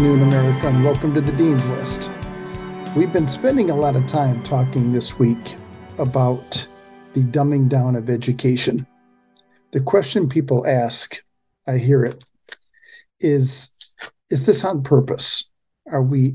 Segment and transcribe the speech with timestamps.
[0.00, 2.10] Afternoon, America, and welcome to the Dean's List.
[2.96, 5.56] We've been spending a lot of time talking this week
[5.98, 6.66] about
[7.12, 8.86] the dumbing down of education.
[9.72, 11.22] The question people ask,
[11.68, 12.24] I hear it,
[13.20, 13.74] is
[14.30, 15.50] is this on purpose?
[15.92, 16.34] Are we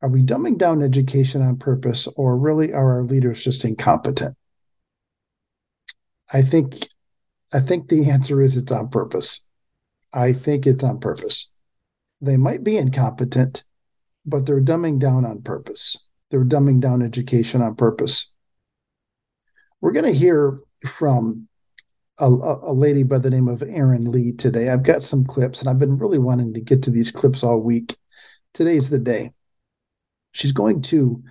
[0.00, 4.34] are we dumbing down education on purpose or really are our leaders just incompetent?
[6.32, 6.88] I think
[7.52, 9.46] I think the answer is it's on purpose.
[10.14, 11.50] I think it's on purpose.
[12.20, 13.64] They might be incompetent,
[14.24, 15.96] but they're dumbing down on purpose.
[16.30, 18.32] They're dumbing down education on purpose.
[19.80, 21.48] We're going to hear from
[22.18, 24.70] a, a, lady by the name of Erin Lee today.
[24.70, 27.60] I've got some clips, and I've been really wanting to get to these clips all
[27.60, 27.96] week.
[28.52, 29.32] Today's the day.
[30.32, 31.22] She's going to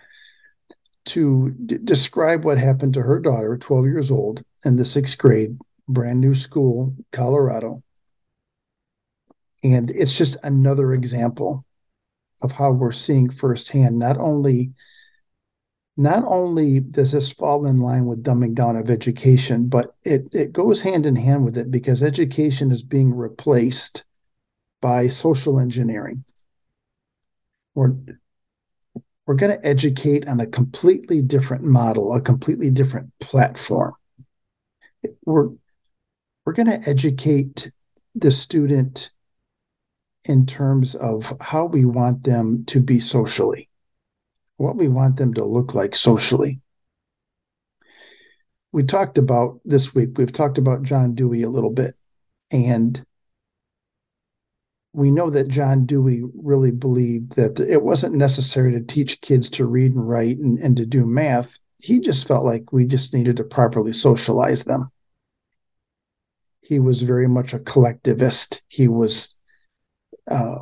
[1.05, 5.57] to d- describe what happened to her daughter, 12 years old, in the sixth grade,
[5.87, 7.81] brand new school, Colorado.
[9.63, 11.65] And it's just another example
[12.41, 14.73] of how we're seeing firsthand not only
[15.95, 20.51] not only does this fall in line with dumbing down of education, but it, it
[20.51, 24.03] goes hand in hand with it because education is being replaced
[24.81, 26.23] by social engineering.
[27.75, 27.93] We're,
[29.27, 33.93] we're going to educate on a completely different model, a completely different platform.
[35.25, 35.49] We're,
[36.43, 37.71] we're going to educate
[38.15, 39.11] the student
[40.25, 43.69] in terms of how we want them to be socially,
[44.57, 46.61] what we want them to look like socially.
[48.71, 51.95] We talked about this week, we've talked about John Dewey a little bit.
[52.51, 53.03] And
[54.93, 59.65] we know that John Dewey really believed that it wasn't necessary to teach kids to
[59.65, 61.59] read and write and, and to do math.
[61.79, 64.91] He just felt like we just needed to properly socialize them.
[66.61, 68.63] He was very much a collectivist.
[68.67, 69.37] He was
[70.29, 70.59] uh,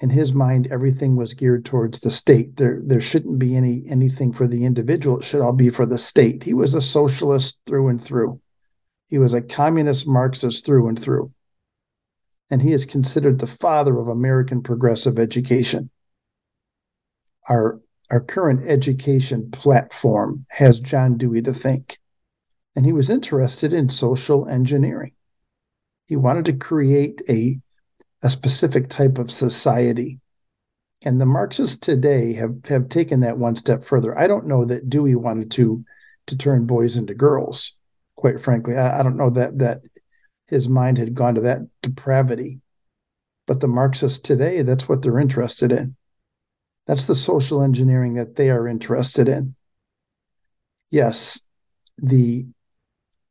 [0.00, 2.56] in his mind, everything was geared towards the state.
[2.56, 5.18] There, there shouldn't be any anything for the individual.
[5.18, 6.44] It should all be for the state.
[6.44, 8.40] He was a socialist through and through.
[9.08, 11.32] He was a communist Marxist through and through.
[12.50, 15.90] And he is considered the father of American progressive education.
[17.48, 17.80] Our,
[18.10, 21.98] our current education platform has John Dewey to think.
[22.76, 25.12] And he was interested in social engineering.
[26.06, 27.58] He wanted to create a
[28.22, 30.20] a specific type of society.
[31.02, 34.18] And the Marxists today have, have taken that one step further.
[34.18, 35.84] I don't know that Dewey wanted to
[36.26, 37.78] to turn boys into girls,
[38.16, 38.76] quite frankly.
[38.76, 39.80] I, I don't know that that
[40.48, 42.60] his mind had gone to that depravity.
[43.46, 45.96] But the Marxists today, that's what they're interested in.
[46.86, 49.54] That's the social engineering that they are interested in.
[50.90, 51.46] Yes,
[51.98, 52.46] the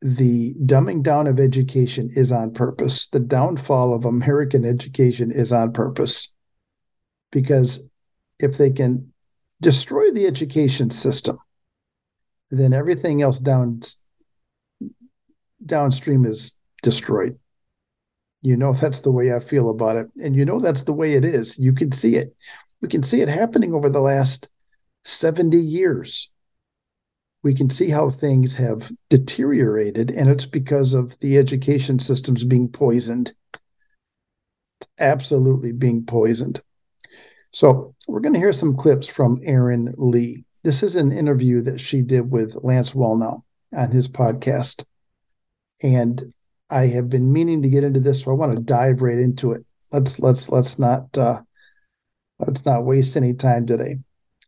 [0.02, 3.08] the dumbing down of education is on purpose.
[3.08, 6.34] The downfall of American education is on purpose.
[7.32, 7.92] Because
[8.40, 9.12] if they can
[9.62, 11.38] destroy the education system,
[12.52, 13.82] then everything else down
[15.66, 17.38] downstream is destroyed.
[18.42, 20.08] You know that's the way I feel about it.
[20.24, 21.58] And you know that's the way it is.
[21.58, 22.36] You can see it.
[22.82, 24.50] We can see it happening over the last
[25.04, 26.30] 70 years
[27.48, 32.68] we can see how things have deteriorated, and it's because of the education systems being
[32.68, 33.32] poisoned.
[35.00, 36.62] Absolutely being poisoned.
[37.52, 40.44] So, we're going to hear some clips from Erin Lee.
[40.66, 43.44] This is an interview that she did with Lance Wallnau
[43.74, 44.84] on his podcast.
[45.82, 46.34] And
[46.70, 49.54] I have been meaning to get into this, so I want to dive right into
[49.54, 49.66] it.
[49.94, 51.42] Let's let's let's not uh,
[52.40, 54.00] let's not waste any time today.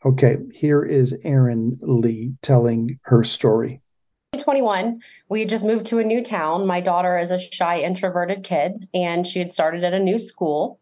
[0.06, 3.82] Okay, here is Erin Lee telling her story.
[4.38, 6.66] 21, we had just moved to a new town.
[6.66, 10.80] My daughter is a shy, introverted kid, and she had started at a new school.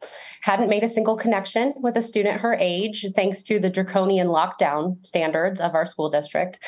[0.48, 5.06] Hadn't made a single connection with a student her age, thanks to the draconian lockdown
[5.06, 6.62] standards of our school district.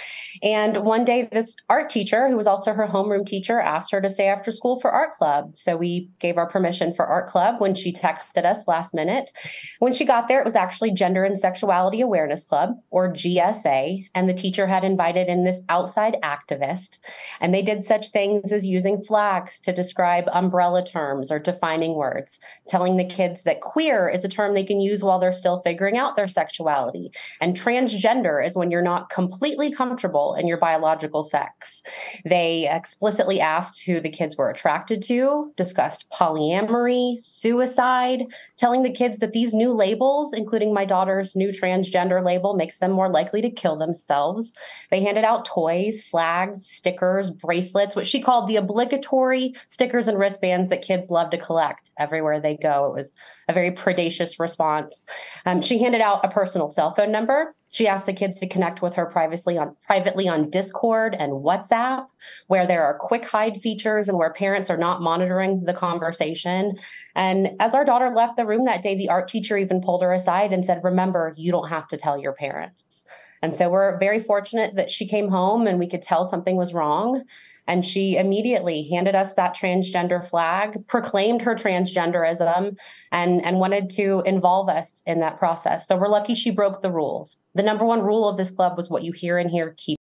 [0.43, 4.09] And one day, this art teacher, who was also her homeroom teacher, asked her to
[4.09, 5.55] stay after school for art club.
[5.55, 9.31] So we gave our permission for art club when she texted us last minute.
[9.79, 14.27] When she got there, it was actually Gender and Sexuality Awareness Club, or GSA, and
[14.27, 16.99] the teacher had invited in this outside activist
[17.39, 22.39] and they did such things as using flags to describe umbrella terms or defining words,
[22.67, 25.95] telling the kids that queer is a term they can use while they're still figuring
[25.95, 27.11] out their sexuality.
[27.39, 31.83] And transgender is when you're not completely comfortable in your biological sex.
[32.25, 38.25] They explicitly asked who the kids were attracted to, discussed polyamory, suicide,
[38.59, 42.91] telling the kids that these new labels, including my daughter's new transgender label, makes them
[42.91, 44.53] more likely to kill themselves.
[44.91, 50.69] They handed out toys, flags, stickers, bracelets, what she called the obligatory stickers and wristbands
[50.69, 52.85] that kids love to collect everywhere they go.
[52.85, 53.13] It was
[53.47, 55.05] a very predacious response.
[55.45, 58.81] Um, she handed out a personal cell phone number she asked the kids to connect
[58.81, 62.07] with her privately on privately on Discord and WhatsApp,
[62.47, 66.77] where there are quick hide features and where parents are not monitoring the conversation.
[67.15, 70.11] And as our daughter left the room that day, the art teacher even pulled her
[70.11, 73.05] aside and said, "Remember, you don't have to tell your parents."
[73.41, 76.73] And so we're very fortunate that she came home and we could tell something was
[76.73, 77.23] wrong.
[77.69, 82.75] And she immediately handed us that transgender flag, proclaimed her transgenderism,
[83.11, 85.87] and, and wanted to involve us in that process.
[85.87, 87.37] So we're lucky she broke the rules.
[87.53, 89.97] The number one rule of this club was what you hear in here, keep.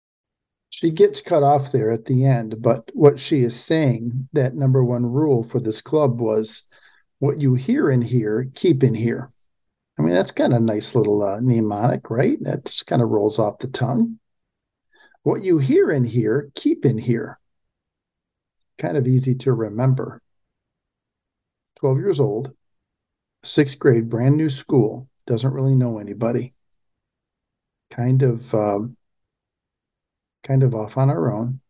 [0.69, 4.81] She gets cut off there at the end, but what she is saying, that number
[4.81, 6.63] one rule for this club was
[7.19, 9.29] what you hear in here, keep in here.
[9.99, 12.37] I mean, that's kind of a nice little uh, mnemonic, right?
[12.43, 14.19] That just kind of rolls off the tongue.
[15.23, 17.39] What you hear in here, keep in here.
[18.77, 20.21] Kind of easy to remember.
[21.79, 22.53] 12 years old,
[23.43, 26.53] sixth grade, brand new school, doesn't really know anybody.
[27.91, 28.97] Kind of, um,
[30.43, 31.61] kind of off on our own.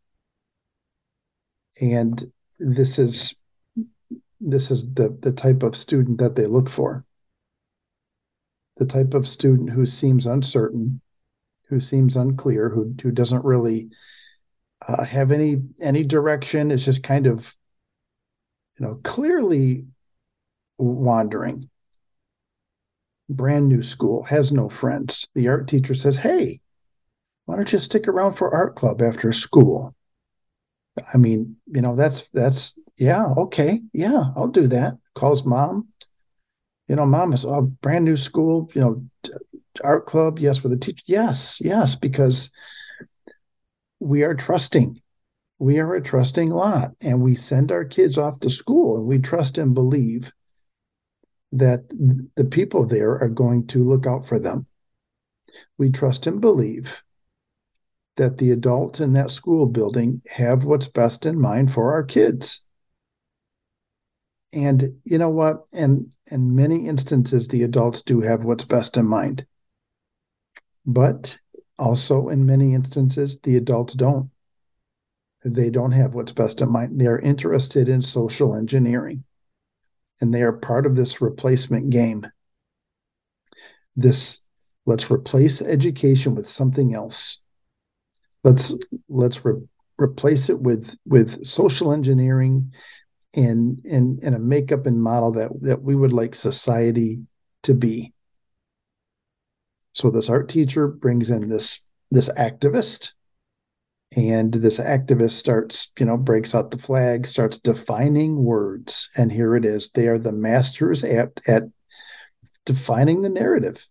[1.80, 3.40] And this is
[4.40, 7.06] this is the the type of student that they look for
[8.78, 11.02] the type of student who seems uncertain,
[11.68, 13.90] who seems unclear, who who doesn't really
[14.86, 16.72] uh, have any any direction.
[16.72, 17.56] It's just kind of,
[18.80, 19.86] you know, clearly
[20.78, 21.70] wandering.
[23.30, 25.28] Brand new school has no friends.
[25.36, 26.62] The art teacher says, "Hey,
[27.46, 29.96] why don't you stick around for art club after school?"
[31.14, 34.98] I mean, you know, that's that's yeah, okay, yeah, I'll do that.
[35.14, 35.90] Calls mom,
[36.88, 39.04] you know, mom is a brand new school, you know,
[39.84, 40.40] art club.
[40.40, 41.04] Yes, with a teacher.
[41.06, 42.52] Yes, yes, because
[44.00, 45.02] we are trusting.
[45.60, 49.20] We are a trusting lot, and we send our kids off to school, and we
[49.20, 50.32] trust and believe
[51.52, 51.88] that
[52.36, 54.68] the people there are going to look out for them.
[55.78, 57.04] We trust and believe
[58.18, 62.66] that the adults in that school building have what's best in mind for our kids.
[64.52, 65.68] And you know what?
[65.72, 69.46] And in many instances, the adults do have what's best in mind.
[70.86, 71.38] But
[71.80, 74.32] also, in many instances, the adults don't.
[75.46, 77.00] They don't have what's best in mind.
[77.00, 79.24] They are interested in social engineering,
[80.20, 82.26] and they are part of this replacement game.
[83.96, 84.40] This
[84.86, 87.44] let's replace education with something else.
[88.44, 88.74] Let's
[89.08, 89.62] let's re-
[90.00, 92.74] replace it with with social engineering
[93.36, 97.20] and and and a makeup and model that that we would like society
[97.64, 98.14] to be.
[99.98, 103.14] So this art teacher brings in this this activist
[104.16, 109.56] and this activist starts you know breaks out the flag starts defining words and here
[109.56, 111.64] it is they are the masters at at
[112.66, 113.88] defining the narrative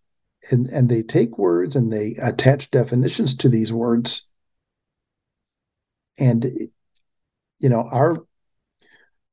[0.49, 4.27] and and they take words and they attach definitions to these words
[6.17, 6.45] and
[7.59, 8.17] you know our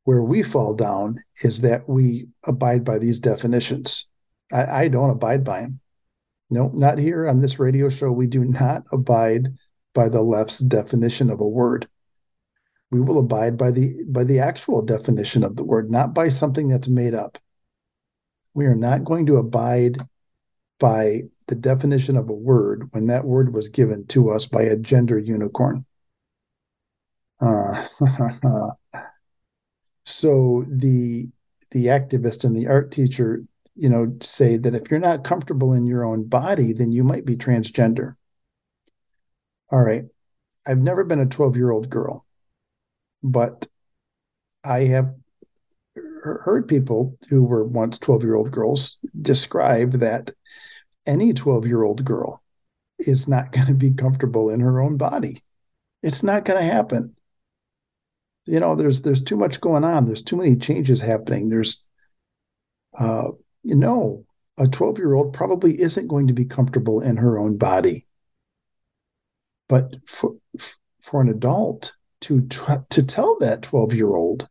[0.03, 4.09] where we fall down is that we abide by these definitions.
[4.53, 5.81] I, I don't abide by them.
[6.55, 8.13] No, not here on this radio show.
[8.13, 9.49] We do not abide
[9.93, 11.89] by the left's definition of a word.
[12.93, 16.69] We will abide by the by the actual definition of the word, not by something
[16.69, 17.39] that's made up.
[18.55, 19.99] We are not going to abide
[20.79, 24.77] by the definition of a word when that word was given to us by a
[24.77, 25.85] gender unicorn.
[27.41, 27.85] Uh,
[30.05, 31.33] so the
[31.73, 33.43] the activist and the art teacher
[33.77, 37.25] you know say that if you're not comfortable in your own body then you might
[37.25, 38.15] be transgender.
[39.71, 40.05] All right.
[40.67, 42.25] I've never been a 12 year old girl
[43.23, 43.67] but
[44.63, 45.15] i have
[46.23, 50.31] heard people who were once 12 year old girls describe that
[51.07, 52.43] any 12 year old girl
[52.99, 55.43] is not going to be comfortable in her own body.
[56.03, 57.15] It's not going to happen.
[58.47, 60.05] You know there's there's too much going on.
[60.05, 61.49] There's too many changes happening.
[61.49, 61.89] There's
[62.99, 63.29] uh
[63.65, 64.25] you know
[64.59, 68.07] a 12 year old probably isn't going to be comfortable in her own body
[69.69, 70.35] but for
[71.01, 72.47] for an adult to
[72.91, 74.49] to tell that 12 year old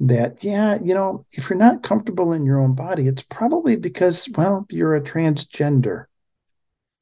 [0.00, 4.28] that yeah you know if you're not comfortable in your own body it's probably because
[4.36, 6.04] well you're a transgender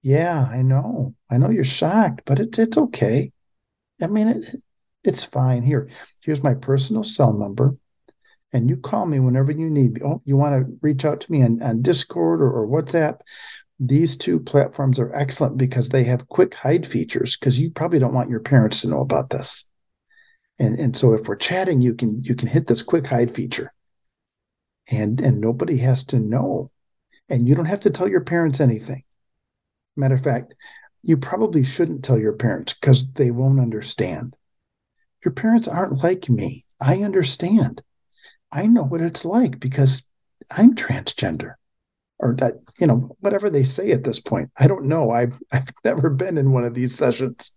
[0.02, 3.32] yeah i know i know you're shocked but it's it's okay
[4.00, 4.62] i mean it,
[5.04, 5.62] it's fine.
[5.62, 5.88] Here,
[6.22, 7.76] here's my personal cell number.
[8.54, 10.00] And you call me whenever you need me.
[10.04, 13.18] Oh, you want to reach out to me on, on Discord or, or WhatsApp?
[13.80, 18.14] These two platforms are excellent because they have quick hide features because you probably don't
[18.14, 19.68] want your parents to know about this.
[20.60, 23.74] And, and so if we're chatting, you can you can hit this quick hide feature.
[24.88, 26.70] And and nobody has to know.
[27.28, 29.02] And you don't have to tell your parents anything.
[29.96, 30.54] Matter of fact,
[31.02, 34.36] you probably shouldn't tell your parents because they won't understand.
[35.24, 36.64] Your parents aren't like me.
[36.80, 37.82] I understand.
[38.54, 40.04] I know what it's like because
[40.50, 41.54] I'm transgender
[42.20, 44.50] or that, you know, whatever they say at this point.
[44.56, 45.10] I don't know.
[45.10, 47.52] I've, I've never been in one of these sessions.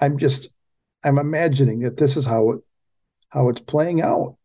[0.00, 0.48] I'm just,
[1.04, 2.60] I'm imagining that this is how it,
[3.28, 4.36] how it's playing out.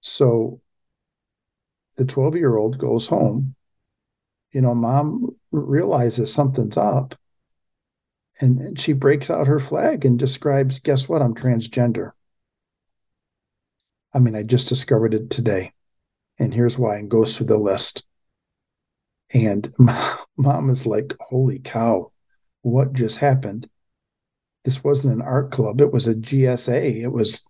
[0.00, 0.60] So
[1.96, 3.54] the 12 year old goes home.
[4.52, 7.14] You know, mom realizes something's up
[8.40, 11.20] and, and she breaks out her flag and describes, guess what?
[11.20, 12.12] I'm transgender.
[14.16, 15.72] I mean, I just discovered it today.
[16.38, 18.06] And here's why, and goes through the list.
[19.34, 19.70] And
[20.38, 22.12] mom is like, holy cow,
[22.62, 23.68] what just happened?
[24.64, 27.02] This wasn't an art club, it was a GSA.
[27.02, 27.46] It was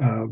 [0.00, 0.26] uh,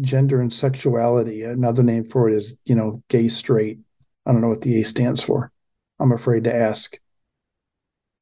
[0.00, 1.42] gender and sexuality.
[1.42, 3.80] Another name for it is, you know, gay, straight.
[4.26, 5.50] I don't know what the A stands for.
[5.98, 6.96] I'm afraid to ask.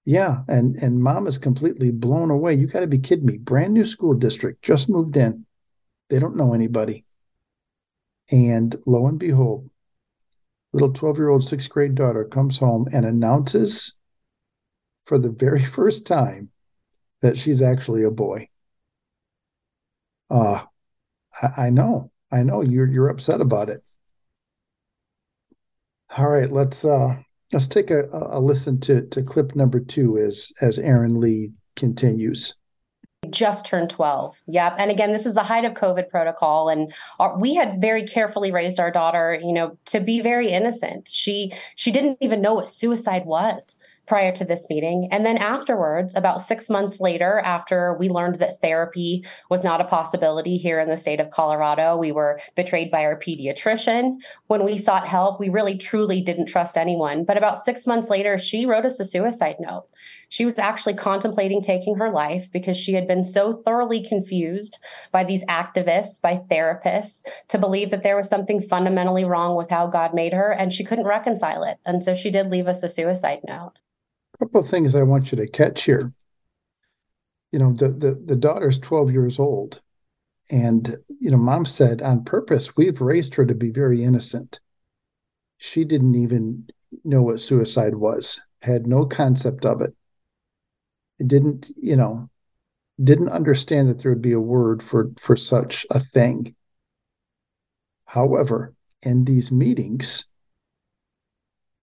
[0.06, 2.54] Yeah, and and mom is completely blown away.
[2.54, 3.36] You got to be kidding me.
[3.36, 5.45] Brand new school district, just moved in.
[6.08, 7.04] They don't know anybody.
[8.30, 9.70] And lo and behold,
[10.72, 13.96] little 12 year old sixth grade daughter comes home and announces
[15.06, 16.50] for the very first time
[17.22, 18.48] that she's actually a boy.
[20.30, 20.64] Uh,
[21.40, 23.82] I, I know, I know you're you're upset about it.
[26.16, 27.16] All right, let's uh
[27.52, 32.56] let's take a, a listen to to clip number two as as Erin Lee continues
[33.30, 34.42] just turned 12.
[34.46, 34.76] Yep.
[34.78, 36.68] And again, this is the height of COVID protocol.
[36.68, 41.08] And our, we had very carefully raised our daughter, you know, to be very innocent.
[41.08, 45.08] She she didn't even know what suicide was prior to this meeting.
[45.10, 49.84] And then afterwards, about six months later, after we learned that therapy was not a
[49.84, 54.18] possibility here in the state of Colorado, we were betrayed by our pediatrician.
[54.46, 57.24] When we sought help, we really truly didn't trust anyone.
[57.24, 59.86] But about six months later, she wrote us a suicide note.
[60.28, 64.78] She was actually contemplating taking her life because she had been so thoroughly confused
[65.12, 69.86] by these activists, by therapists, to believe that there was something fundamentally wrong with how
[69.86, 71.78] God made her, and she couldn't reconcile it.
[71.86, 73.80] And so she did leave us a suicide note.
[74.34, 76.12] A couple of things I want you to catch here.
[77.52, 79.80] You know, the the, the daughter's 12 years old.
[80.50, 84.60] And, you know, mom said on purpose, we've raised her to be very innocent.
[85.58, 86.68] She didn't even
[87.04, 89.94] know what suicide was, had no concept of it.
[91.24, 92.28] Didn't, you know,
[93.02, 96.54] didn't understand that there would be a word for for such a thing.
[98.06, 100.30] However, in these meetings,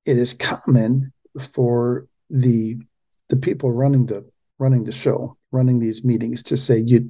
[0.06, 1.14] it is common
[1.54, 2.78] for the
[3.30, 4.28] the people running the
[4.60, 7.08] running the show, running these meetings to say you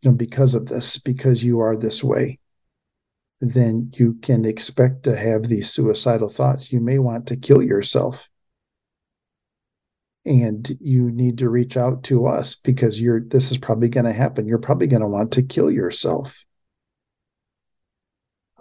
[0.00, 2.38] you know because of this, because you are this way,
[3.40, 6.72] then you can expect to have these suicidal thoughts.
[6.72, 8.29] You may want to kill yourself.
[10.24, 14.12] And you need to reach out to us because you're this is probably going to
[14.12, 14.46] happen.
[14.46, 16.44] You're probably going to want to kill yourself.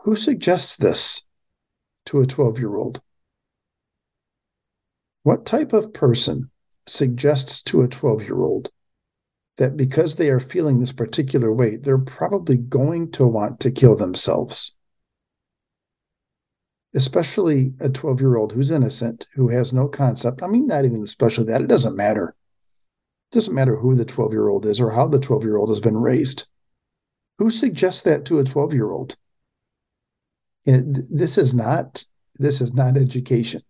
[0.04, 1.28] Who suggests this
[2.06, 3.02] to a 12 year old?
[5.24, 6.50] What type of person
[6.88, 8.72] suggests to a 12 year old
[9.58, 13.98] that because they are feeling this particular way, they're probably going to want to kill
[13.98, 14.76] themselves?
[16.96, 20.42] Especially a 12 year old who's innocent, who has no concept.
[20.42, 22.36] I mean, not even especially that, it doesn't matter.
[23.32, 25.70] It doesn't matter who the 12 year old is or how the 12 year old
[25.70, 26.48] has been raised.
[27.38, 29.16] Who suggests that to a 12 year old?
[30.66, 32.04] This is not
[32.40, 33.62] this is not education.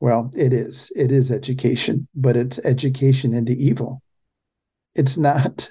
[0.00, 0.90] Well, it is.
[0.96, 4.02] It is education, but it's education into evil.
[4.94, 5.70] It's not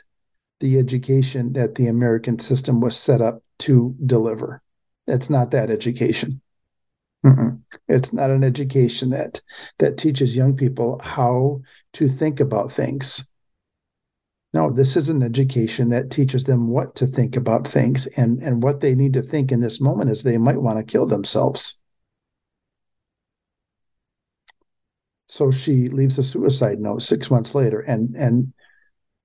[0.60, 4.62] the education that the American system was set up to deliver.
[5.12, 6.42] It's not that education.
[7.26, 7.62] Mm-mm.
[7.88, 9.42] It's not an education that
[9.78, 11.62] that teaches young people how
[11.94, 13.28] to think about things.
[14.54, 18.64] No, this is an education that teaches them what to think about things and and
[18.64, 21.80] what they need to think in this moment is they might want to kill themselves.
[25.32, 28.52] so she leaves a suicide note six months later and and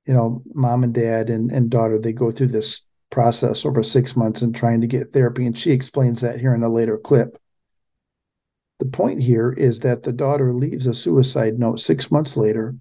[0.07, 4.17] you know mom and dad and, and daughter they go through this process over six
[4.17, 7.39] months and trying to get therapy and she explains that here in a later clip
[8.79, 12.77] the point here is that the daughter leaves a suicide note six months later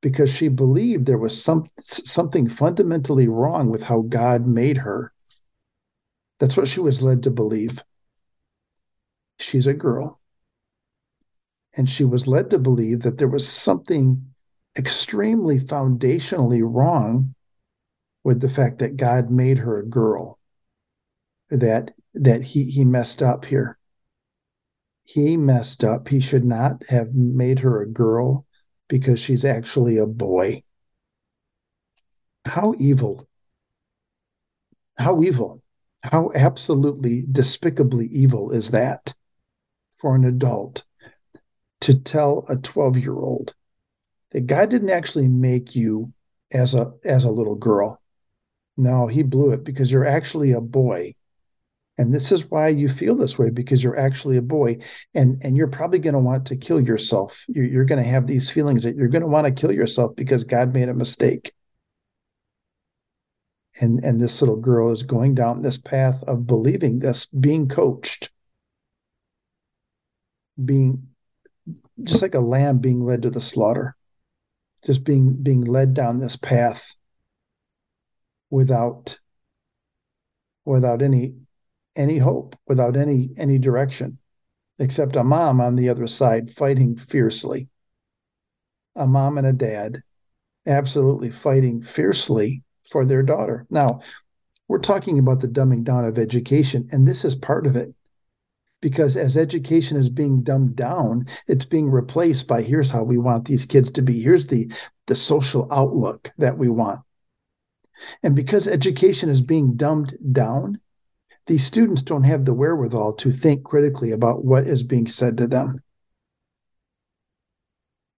[0.00, 5.12] because she believed there was some something fundamentally wrong with how God made her.
[6.38, 7.82] That's what she was led to believe.
[9.38, 10.20] She's a girl.
[11.76, 14.32] And she was led to believe that there was something
[14.78, 17.34] extremely foundationally wrong
[18.26, 20.40] with the fact that God made her a girl.
[21.48, 23.78] That that he he messed up here.
[25.04, 26.08] He messed up.
[26.08, 28.44] He should not have made her a girl
[28.88, 30.64] because she's actually a boy.
[32.44, 33.28] How evil.
[34.98, 35.62] How evil.
[36.02, 39.14] How absolutely despicably evil is that
[39.98, 40.82] for an adult
[41.82, 43.54] to tell a 12 year old
[44.32, 46.12] that God didn't actually make you
[46.50, 48.00] as a as a little girl.
[48.76, 51.14] No, he blew it because you're actually a boy.
[51.98, 54.78] And this is why you feel this way because you're actually a boy.
[55.14, 57.44] And and you're probably going to want to kill yourself.
[57.48, 60.14] You're, you're going to have these feelings that you're going to want to kill yourself
[60.14, 61.52] because god made a mistake.
[63.80, 68.30] And and this little girl is going down this path of believing this being coached.
[70.62, 71.08] Being
[72.02, 73.96] just like a lamb being led to the slaughter.
[74.84, 76.94] Just being being led down this path
[78.50, 79.18] without
[80.64, 81.34] without any
[81.94, 84.18] any hope, without any any direction,
[84.78, 87.68] except a mom on the other side fighting fiercely.
[88.94, 90.02] A mom and a dad
[90.66, 93.66] absolutely fighting fiercely for their daughter.
[93.70, 94.00] Now,
[94.68, 97.94] we're talking about the dumbing down of education, and this is part of it.
[98.82, 103.46] Because as education is being dumbed down, it's being replaced by here's how we want
[103.46, 104.20] these kids to be.
[104.20, 104.70] Here's the,
[105.06, 107.00] the social outlook that we want.
[108.22, 110.80] And because education is being dumbed down,
[111.46, 115.46] these students don't have the wherewithal to think critically about what is being said to
[115.46, 115.82] them.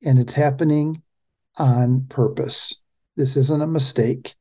[0.05, 1.03] And it's happening
[1.57, 2.81] on purpose.
[3.17, 4.35] This isn't a mistake.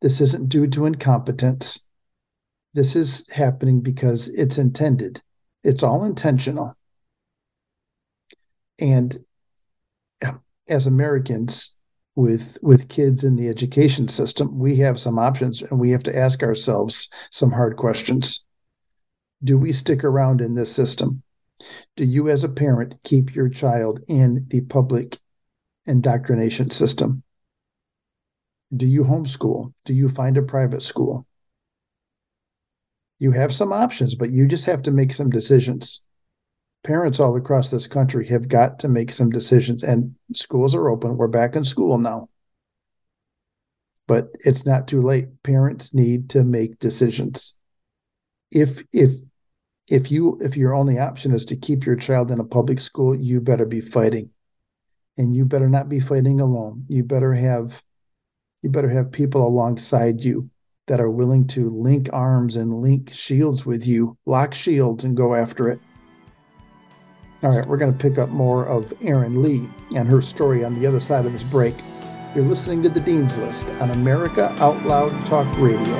[0.00, 1.86] This isn't due to incompetence.
[2.74, 5.20] This is happening because it's intended.
[5.64, 6.76] It's all intentional.
[8.78, 9.24] And
[10.68, 11.76] as Americans,
[12.20, 16.16] with with kids in the education system we have some options and we have to
[16.16, 18.44] ask ourselves some hard questions.
[19.42, 21.22] Do we stick around in this system?
[21.96, 25.18] Do you as a parent keep your child in the public
[25.86, 27.22] indoctrination system?
[28.76, 29.72] Do you homeschool?
[29.86, 31.26] Do you find a private school?
[33.18, 36.02] You have some options but you just have to make some decisions
[36.82, 41.16] parents all across this country have got to make some decisions and schools are open.
[41.16, 42.28] We're back in school now.
[44.06, 45.28] But it's not too late.
[45.42, 47.54] Parents need to make decisions.
[48.50, 49.12] If if
[49.86, 53.14] if you if your only option is to keep your child in a public school
[53.14, 54.30] you better be fighting.
[55.16, 56.86] And you better not be fighting alone.
[56.88, 57.82] You better have
[58.62, 60.50] you better have people alongside you
[60.86, 65.34] that are willing to link arms and link shields with you lock shields and go
[65.34, 65.80] after it
[67.42, 70.74] all right, we're going to pick up more of Erin Lee and her story on
[70.74, 71.74] the other side of this break.
[72.34, 75.96] You're listening to the Dean's List on America Out Loud Talk Radio.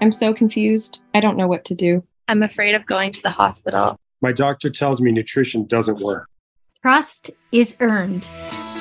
[0.00, 1.00] I'm so confused.
[1.14, 2.02] I don't know what to do.
[2.28, 4.00] I'm afraid of going to the hospital.
[4.20, 6.28] My doctor tells me nutrition doesn't work.
[6.82, 8.28] Trust is earned.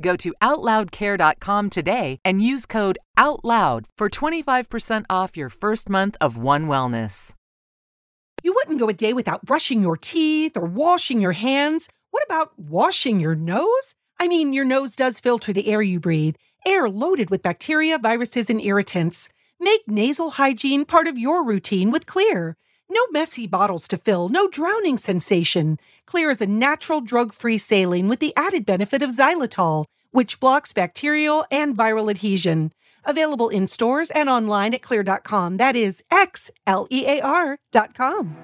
[0.00, 6.36] Go to OutLoudCare.com today and use code OUTLOUD for 25% off your first month of
[6.36, 7.34] One Wellness.
[8.42, 11.88] You wouldn't go a day without brushing your teeth or washing your hands.
[12.10, 13.94] What about washing your nose?
[14.20, 18.50] I mean, your nose does filter the air you breathe, air loaded with bacteria, viruses,
[18.50, 19.28] and irritants.
[19.60, 22.54] Make nasal hygiene part of your routine with Xlear.
[22.90, 25.78] No messy bottles to fill, no drowning sensation.
[26.06, 30.72] Xlear is a natural drug free saline with the added benefit of xylitol, which blocks
[30.74, 32.72] bacterial and viral adhesion.
[33.06, 35.56] Available in stores and online at xlear.com.
[35.56, 38.36] That is X L E A R.com.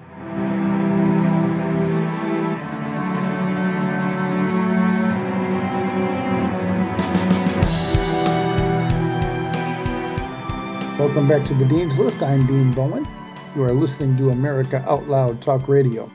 [10.97, 12.21] Welcome back to the Dean's List.
[12.21, 13.07] I'm Dean Bowen.
[13.53, 16.09] You are listening to America Out Loud Talk Radio.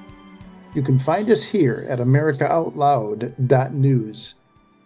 [0.73, 4.35] You can find us here at americaoutloud.news,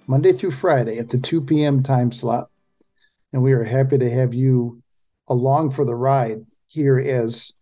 [0.09, 1.81] Monday through Friday at the 2 p.m.
[1.81, 2.51] time slot.
[3.33, 4.83] And we are happy to have you
[5.29, 7.53] along for the ride here as,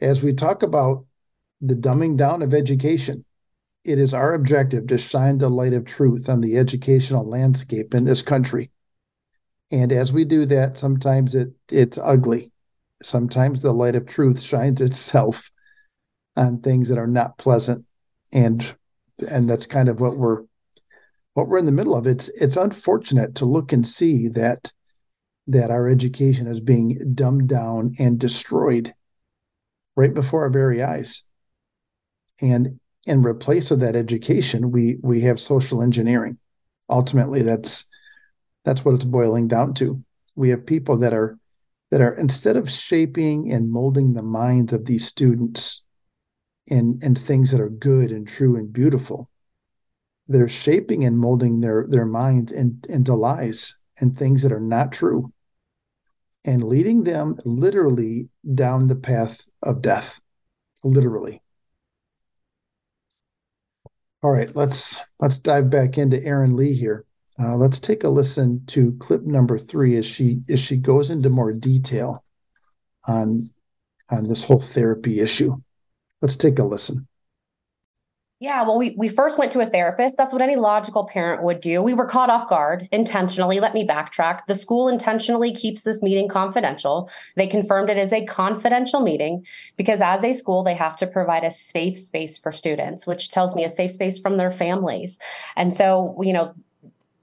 [0.00, 1.04] as we talk about
[1.60, 3.22] the dumbing down of education.
[3.84, 8.04] It is our objective to shine the light of truth on the educational landscape in
[8.04, 8.70] this country.
[9.70, 12.49] And as we do that, sometimes it it's ugly.
[13.02, 15.50] Sometimes the light of truth shines itself
[16.36, 17.84] on things that are not pleasant.
[18.32, 18.74] And
[19.28, 20.44] and that's kind of what we're
[21.34, 22.06] what we're in the middle of.
[22.06, 24.72] It's it's unfortunate to look and see that
[25.46, 28.94] that our education is being dumbed down and destroyed
[29.96, 31.24] right before our very eyes.
[32.40, 36.38] And in replace of that education, we we have social engineering.
[36.88, 37.86] Ultimately, that's
[38.64, 40.02] that's what it's boiling down to.
[40.36, 41.38] We have people that are
[41.90, 45.82] that are instead of shaping and molding the minds of these students
[46.66, 49.28] in in things that are good and true and beautiful,
[50.28, 54.92] they're shaping and molding their their minds in, into lies and things that are not
[54.92, 55.32] true
[56.44, 60.20] and leading them literally down the path of death
[60.84, 61.42] literally.
[64.22, 67.04] All right let's let's dive back into erin lee here
[67.42, 71.28] uh, let's take a listen to clip number three as she as she goes into
[71.30, 72.24] more detail
[73.06, 73.40] on
[74.10, 75.54] on this whole therapy issue.
[76.20, 77.06] Let's take a listen.
[78.42, 80.16] Yeah, well, we, we first went to a therapist.
[80.16, 81.82] That's what any logical parent would do.
[81.82, 83.60] We were caught off guard intentionally.
[83.60, 84.46] Let me backtrack.
[84.46, 87.10] The school intentionally keeps this meeting confidential.
[87.36, 89.44] They confirmed it is a confidential meeting
[89.76, 93.54] because, as a school, they have to provide a safe space for students, which tells
[93.54, 95.18] me a safe space from their families.
[95.54, 96.54] And so, you know,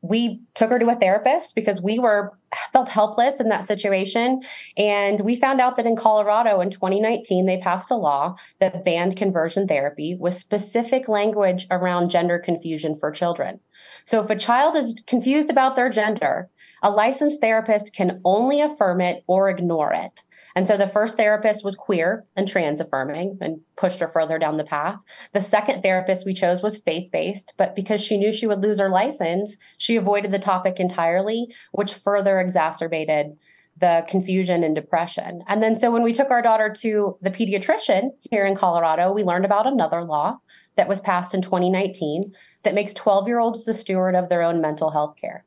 [0.08, 2.38] we took her to a therapist because we were
[2.72, 4.42] felt helpless in that situation
[4.78, 9.18] and we found out that in Colorado in 2019 they passed a law that banned
[9.18, 13.60] conversion therapy with specific language around gender confusion for children.
[14.06, 16.50] So if a child is confused about their gender,
[16.84, 20.24] a licensed therapist can only affirm it or ignore it.
[20.58, 24.58] And so the first therapist was queer and trans affirming and pushed her further down
[24.58, 25.00] the path.
[25.32, 28.80] The second therapist we chose was faith based, but because she knew she would lose
[28.80, 33.38] her license, she avoided the topic entirely, which further exacerbated
[33.80, 35.44] the confusion and depression.
[35.48, 39.22] And then so when we took our daughter to the pediatrician here in Colorado, we
[39.22, 40.40] learned about another law
[40.76, 44.60] that was passed in 2019 that makes 12 year olds the steward of their own
[44.60, 45.46] mental health care.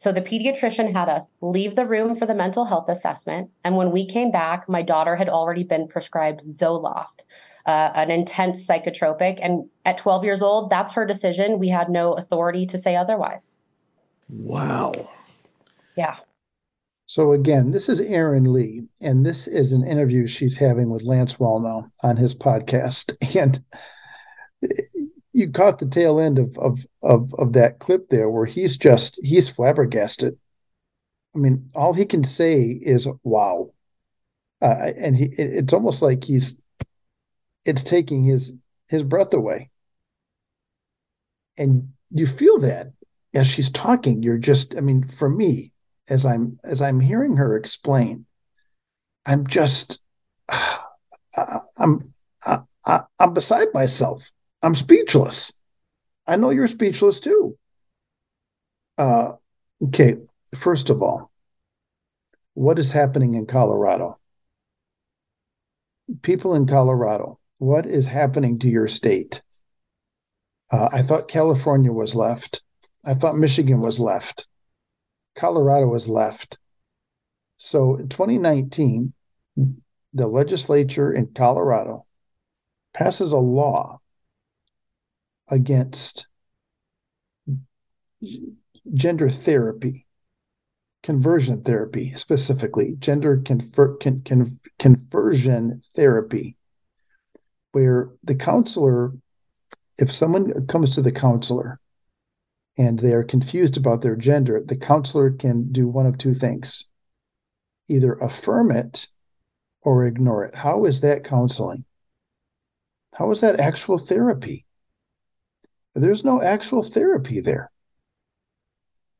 [0.00, 3.50] So the pediatrician had us leave the room for the mental health assessment.
[3.62, 7.24] And when we came back, my daughter had already been prescribed Zoloft,
[7.66, 9.38] uh, an intense psychotropic.
[9.42, 11.58] And at 12 years old, that's her decision.
[11.58, 13.56] We had no authority to say otherwise.
[14.30, 14.94] Wow.
[15.98, 16.16] Yeah.
[17.04, 21.36] So again, this is Erin Lee, and this is an interview she's having with Lance
[21.36, 23.14] Wallnau on his podcast.
[23.38, 23.62] And
[25.32, 29.18] you caught the tail end of of of of that clip there where he's just
[29.22, 30.38] he's flabbergasted.
[31.34, 33.72] I mean, all he can say is "wow,"
[34.60, 36.62] uh, and he it's almost like he's
[37.64, 38.52] it's taking his
[38.88, 39.70] his breath away,
[41.56, 42.88] and you feel that
[43.34, 44.22] as she's talking.
[44.22, 45.72] You're just, I mean, for me,
[46.08, 48.26] as I'm as I'm hearing her explain,
[49.26, 50.02] I'm just,
[50.48, 50.78] uh,
[51.78, 52.00] I'm
[52.44, 54.30] uh, I'm beside myself
[54.62, 55.58] I'm speechless.
[56.26, 57.56] I know you're speechless too.
[58.98, 59.32] Uh,
[59.82, 60.16] okay,
[60.54, 61.30] first of all,
[62.54, 64.18] what is happening in Colorado?
[66.22, 69.42] People in Colorado, what is happening to your state?
[70.70, 72.62] Uh, I thought California was left.
[73.04, 74.46] I thought Michigan was left.
[75.36, 76.58] Colorado was left.
[77.56, 79.12] So in 2019,
[80.12, 82.06] the legislature in Colorado
[82.92, 83.99] passes a law
[85.50, 86.26] against
[88.94, 90.06] gender therapy,
[91.02, 96.56] conversion therapy specifically, gender conver- con- con- conversion therapy,
[97.72, 99.12] where the counselor,
[99.98, 101.80] if someone comes to the counselor
[102.78, 106.86] and they are confused about their gender, the counselor can do one of two things
[107.88, 109.08] either affirm it
[109.82, 110.54] or ignore it.
[110.54, 111.84] How is that counseling?
[113.14, 114.64] How is that actual therapy?
[115.94, 117.70] There's no actual therapy there.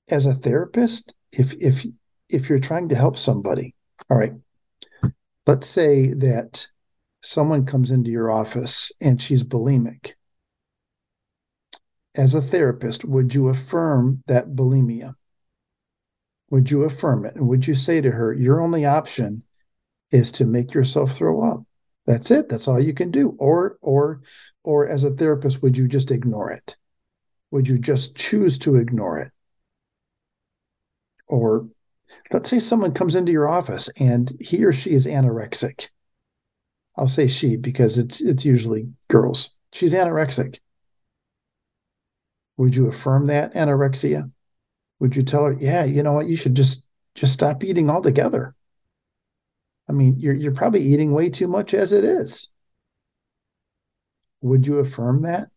[0.09, 1.87] As a therapist, if if
[2.29, 3.75] if you're trying to help somebody,
[4.09, 4.35] all right,
[5.47, 6.67] let's say that
[7.23, 10.13] someone comes into your office and she's bulimic.
[12.15, 15.15] As a therapist, would you affirm that bulimia?
[16.51, 17.37] Would you affirm it?
[17.37, 19.45] And would you say to her, your only option
[20.11, 21.63] is to make yourself throw up?
[22.07, 22.49] That's it.
[22.49, 23.37] That's all you can do.
[23.39, 24.23] Or, or,
[24.63, 26.77] or as a therapist, would you just ignore it?
[27.51, 29.33] Would you just choose to ignore it?
[31.27, 31.69] Or
[32.33, 35.89] let's say someone comes into your office and he or she is anorexic.
[36.97, 39.57] I'll say she because it's it's usually girls.
[39.73, 40.59] She's anorexic.
[42.57, 44.31] Would you affirm that anorexia?
[44.99, 48.55] Would you tell her, yeah, you know what, you should just just stop eating altogether?
[49.89, 52.49] I mean, you're you're probably eating way too much as it is.
[54.43, 55.49] Would you affirm that?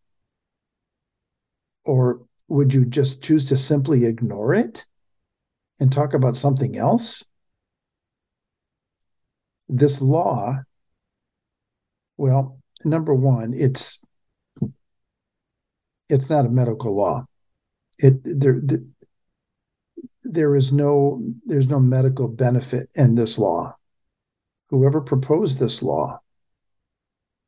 [1.85, 4.85] Or would you just choose to simply ignore it
[5.79, 7.25] and talk about something else?
[9.69, 10.59] This law,
[12.17, 13.99] well, number one, it's
[16.09, 17.25] it's not a medical law.
[17.99, 18.85] It there the,
[20.23, 23.75] there is no there's no medical benefit in this law.
[24.69, 26.19] Whoever proposed this law,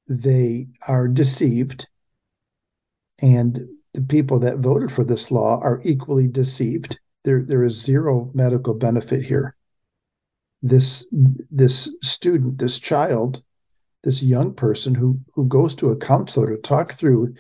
[0.08, 1.88] they are deceived
[3.20, 7.00] and the people that voted for this law are equally deceived.
[7.24, 9.56] There, there is zero medical benefit here.
[10.62, 11.08] This,
[11.50, 13.41] this student, this child,
[14.04, 17.34] this young person who who goes to a counselor to talk through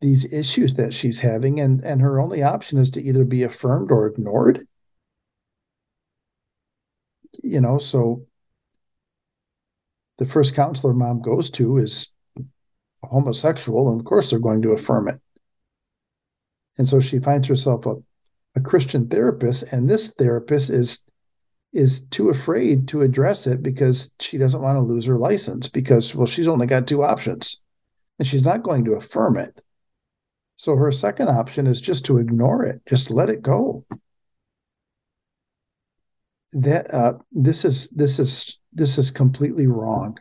[0.00, 3.90] these issues that she's having, and and her only option is to either be affirmed
[3.90, 4.66] or ignored.
[7.42, 8.26] You know, so
[10.18, 12.12] the first counselor mom goes to is
[13.02, 15.20] homosexual, and of course they're going to affirm it.
[16.76, 17.94] And so she finds herself a,
[18.54, 21.08] a Christian therapist, and this therapist is
[21.72, 26.14] is too afraid to address it because she doesn't want to lose her license because
[26.14, 27.62] well she's only got two options
[28.18, 29.60] and she's not going to affirm it
[30.56, 33.84] so her second option is just to ignore it just let it go
[36.52, 40.18] that uh, this is this is this is completely wrong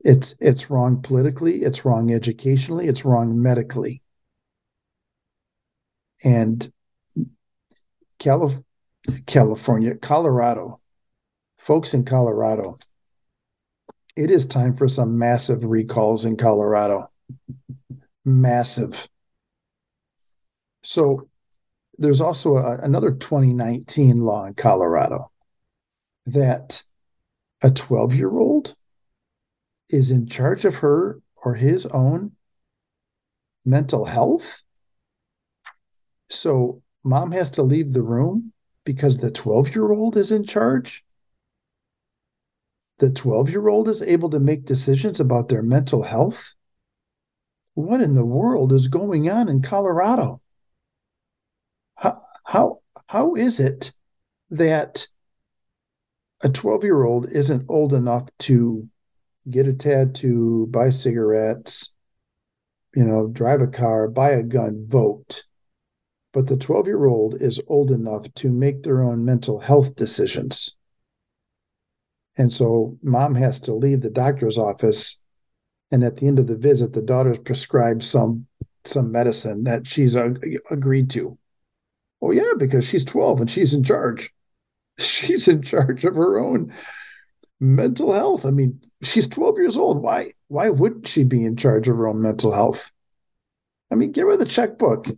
[0.00, 4.02] it's it's wrong politically it's wrong educationally it's wrong medically
[6.24, 6.70] and
[8.18, 8.62] Calif-
[9.26, 10.80] California, Colorado,
[11.58, 12.78] folks in Colorado,
[14.16, 17.10] it is time for some massive recalls in Colorado.
[18.24, 19.08] Massive.
[20.82, 21.28] So
[21.98, 25.30] there's also a, another 2019 law in Colorado
[26.26, 26.82] that
[27.62, 28.74] a 12 year old
[29.88, 32.32] is in charge of her or his own
[33.64, 34.62] mental health
[36.28, 38.52] so mom has to leave the room
[38.84, 41.04] because the 12 year old is in charge.
[42.98, 46.54] The 12 year old is able to make decisions about their mental health.
[47.74, 50.40] What in the world is going on in Colorado?
[51.96, 53.92] How, how, how is it
[54.50, 55.06] that
[56.42, 58.88] a 12 year old isn't old enough to
[59.50, 61.92] get a tattoo, buy cigarettes,
[62.94, 65.44] you know, drive a car, buy a gun, vote?
[66.36, 70.76] but the 12 year old is old enough to make their own mental health decisions.
[72.36, 75.24] And so mom has to leave the doctor's office.
[75.90, 78.46] And at the end of the visit, the daughter's prescribed some
[78.84, 80.14] some medicine that she's
[80.70, 81.38] agreed to.
[82.20, 84.30] Oh yeah, because she's 12 and she's in charge.
[84.98, 86.72] She's in charge of her own
[87.60, 88.44] mental health.
[88.46, 90.02] I mean, she's 12 years old.
[90.02, 92.90] Why why wouldn't she be in charge of her own mental health?
[93.90, 95.08] I mean, give her the checkbook.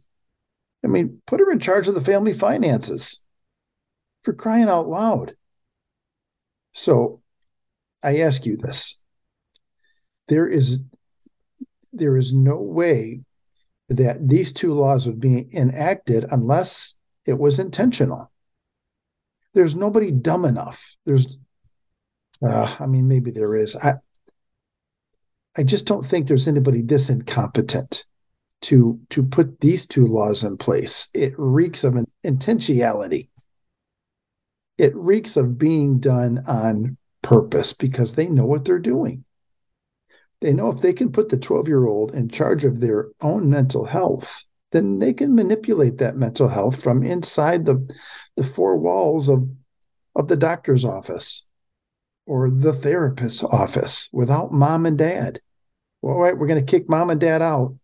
[0.85, 3.23] I mean, put her in charge of the family finances
[4.23, 5.37] for crying out loud.
[6.73, 7.23] So
[8.03, 9.01] I ask you this.
[10.29, 10.81] There is
[11.93, 13.21] there is no way
[13.89, 18.31] that these two laws would be enacted unless it was intentional.
[19.55, 20.97] There's nobody dumb enough.
[21.05, 21.37] There's
[22.47, 23.77] uh, I mean, maybe there is.
[23.77, 23.95] I
[25.57, 28.05] I just don't think there's anybody this incompetent
[28.63, 31.09] to to put these two laws in place.
[31.15, 33.29] It reeks of intentionality.
[34.77, 39.25] It reeks of being done on purpose because they know what they're doing.
[40.41, 43.51] They know if they can put the 12 year old in charge of their own
[43.51, 47.95] mental health, then they can manipulate that mental health from inside the,
[48.37, 49.49] the four walls of,
[50.15, 51.47] of the doctor's office
[52.27, 55.41] or the therapist's office without mom and dad.
[56.03, 57.77] Well, all right, we're going to kick mom and dad out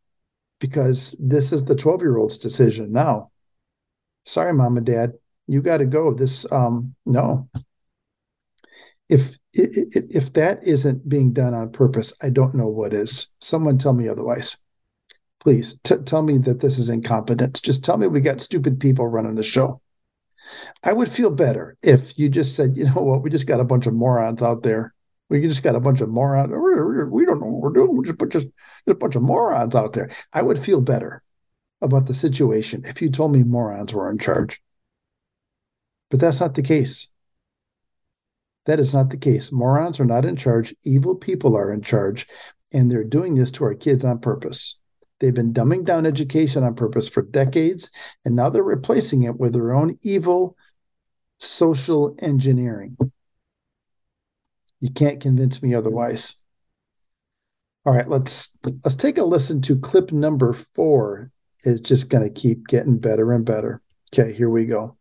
[0.61, 3.31] because this is the 12 year old's decision now.
[4.27, 5.15] Sorry, mom and dad,
[5.47, 6.13] you got to go.
[6.13, 7.49] This, um, no.
[9.09, 13.33] If, if if that isn't being done on purpose, I don't know what is.
[13.41, 14.57] Someone tell me otherwise.
[15.45, 17.61] Please t- tell me that this is incompetence.
[17.61, 19.81] Just tell me we got stupid people running the show.
[20.83, 23.65] I would feel better if you just said, you know what, we just got a
[23.65, 24.95] bunch of morons out there.
[25.29, 26.51] We just got a bunch of morons.
[26.51, 27.97] We don't know what we're doing.
[27.97, 30.11] We just put just, just a bunch of morons out there.
[30.33, 31.23] I would feel better
[31.81, 34.63] about the situation if you told me morons were in charge.
[36.11, 37.11] But that's not the case.
[38.67, 39.51] That is not the case.
[39.51, 40.75] Morons are not in charge.
[40.85, 42.29] Evil people are in charge.
[42.73, 44.81] And they're doing this to our kids on purpose.
[45.25, 47.89] They've been dumbing down education on purpose for decades,
[48.27, 50.55] and now they're replacing it with their own evil
[51.39, 52.99] social engineering.
[54.81, 56.37] You can't convince me otherwise.
[57.87, 61.31] All right, let's let's take a listen to clip number four.
[61.63, 63.81] It's just going to keep getting better and better.
[64.13, 64.99] Okay, here we go.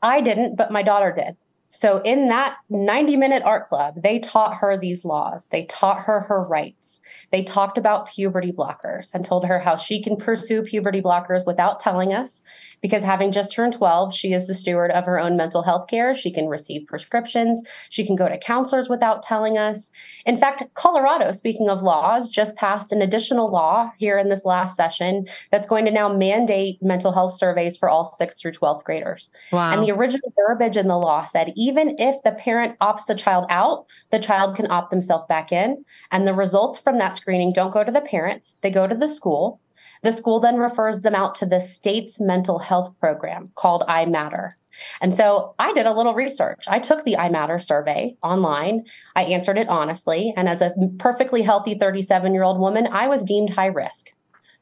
[0.00, 1.36] I didn't, but my daughter did.
[1.76, 5.48] So, in that 90 minute art club, they taught her these laws.
[5.50, 7.00] They taught her her rights.
[7.32, 11.80] They talked about puberty blockers and told her how she can pursue puberty blockers without
[11.80, 12.44] telling us,
[12.80, 16.14] because having just turned 12, she is the steward of her own mental health care.
[16.14, 17.60] She can receive prescriptions.
[17.90, 19.90] She can go to counselors without telling us.
[20.24, 24.76] In fact, Colorado, speaking of laws, just passed an additional law here in this last
[24.76, 29.28] session that's going to now mandate mental health surveys for all 6th through 12th graders.
[29.50, 29.72] Wow.
[29.72, 33.46] And the original verbiage in the law said, even if the parent opts the child
[33.48, 35.84] out, the child can opt themselves back in.
[36.10, 39.08] And the results from that screening don't go to the parents, they go to the
[39.08, 39.60] school.
[40.02, 44.58] The school then refers them out to the state's mental health program called I Matter.
[45.00, 46.64] And so I did a little research.
[46.68, 48.84] I took the I Matter survey online.
[49.16, 50.34] I answered it honestly.
[50.36, 54.12] And as a perfectly healthy 37 year old woman, I was deemed high risk.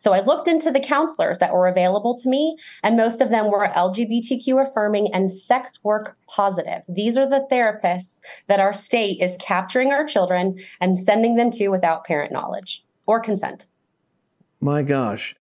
[0.02, 3.52] So I looked into the counselors that were available to me, and most of them
[3.52, 6.82] were LGBTQ affirming and sex work positive.
[6.88, 11.68] These are the therapists that our state is capturing our children and sending them to
[11.68, 13.68] without parent knowledge or consent.
[14.60, 15.36] My gosh.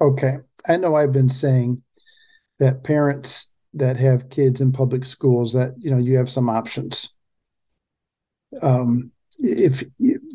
[0.00, 0.38] Okay.
[0.66, 1.82] I know I've been saying
[2.60, 7.14] that parents that have kids in public schools that you know you have some options
[8.62, 9.84] um if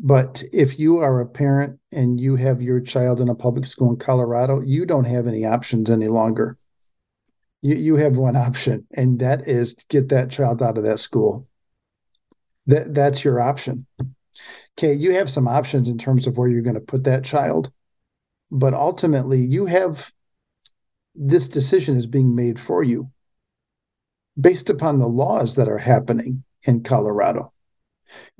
[0.04, 3.88] but if you are a parent and you have your child in a public school
[3.90, 6.58] in Colorado, you don't have any options any longer.
[7.62, 11.48] You, you have one option, and that is get that child out of that school.
[12.66, 13.86] That that's your option.
[14.78, 17.72] Okay, you have some options in terms of where you're going to put that child,
[18.50, 20.12] but ultimately you have
[21.14, 23.10] this decision is being made for you
[24.38, 27.53] based upon the laws that are happening in Colorado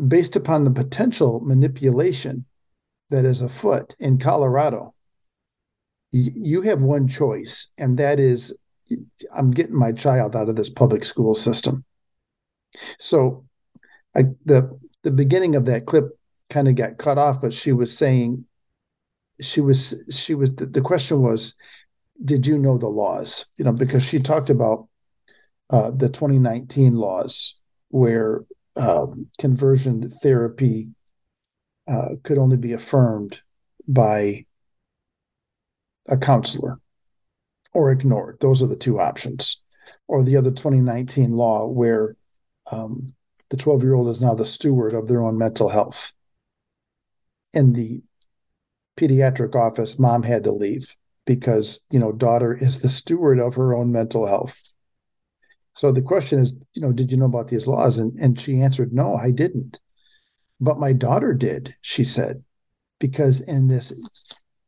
[0.06, 2.44] based upon the potential manipulation
[3.10, 4.94] that is afoot in Colorado,
[6.12, 8.56] you have one choice, and that is
[9.34, 11.84] I'm getting my child out of this public school system.
[12.98, 13.44] So
[14.14, 16.16] I, the the beginning of that clip
[16.50, 18.44] kind of got cut off, but she was saying
[19.40, 21.54] she was she was the, the question was,
[22.24, 23.46] did you know the laws?
[23.56, 24.88] You know, because she talked about
[25.70, 27.58] uh, the 2019 laws
[27.88, 28.44] where
[28.76, 30.90] um, conversion therapy
[31.86, 33.40] uh, could only be affirmed
[33.86, 34.46] by
[36.08, 36.80] a counselor
[37.72, 38.38] or ignored.
[38.40, 39.60] Those are the two options.
[40.08, 42.16] Or the other 2019 law where
[42.70, 43.14] um,
[43.50, 46.12] the 12 year old is now the steward of their own mental health.
[47.52, 48.02] In the
[48.96, 53.74] pediatric office, mom had to leave because, you know, daughter is the steward of her
[53.74, 54.60] own mental health.
[55.74, 57.98] So the question is, you know, did you know about these laws?
[57.98, 59.80] And and she answered, no, I didn't.
[60.60, 62.44] But my daughter did, she said,
[63.00, 63.92] because in this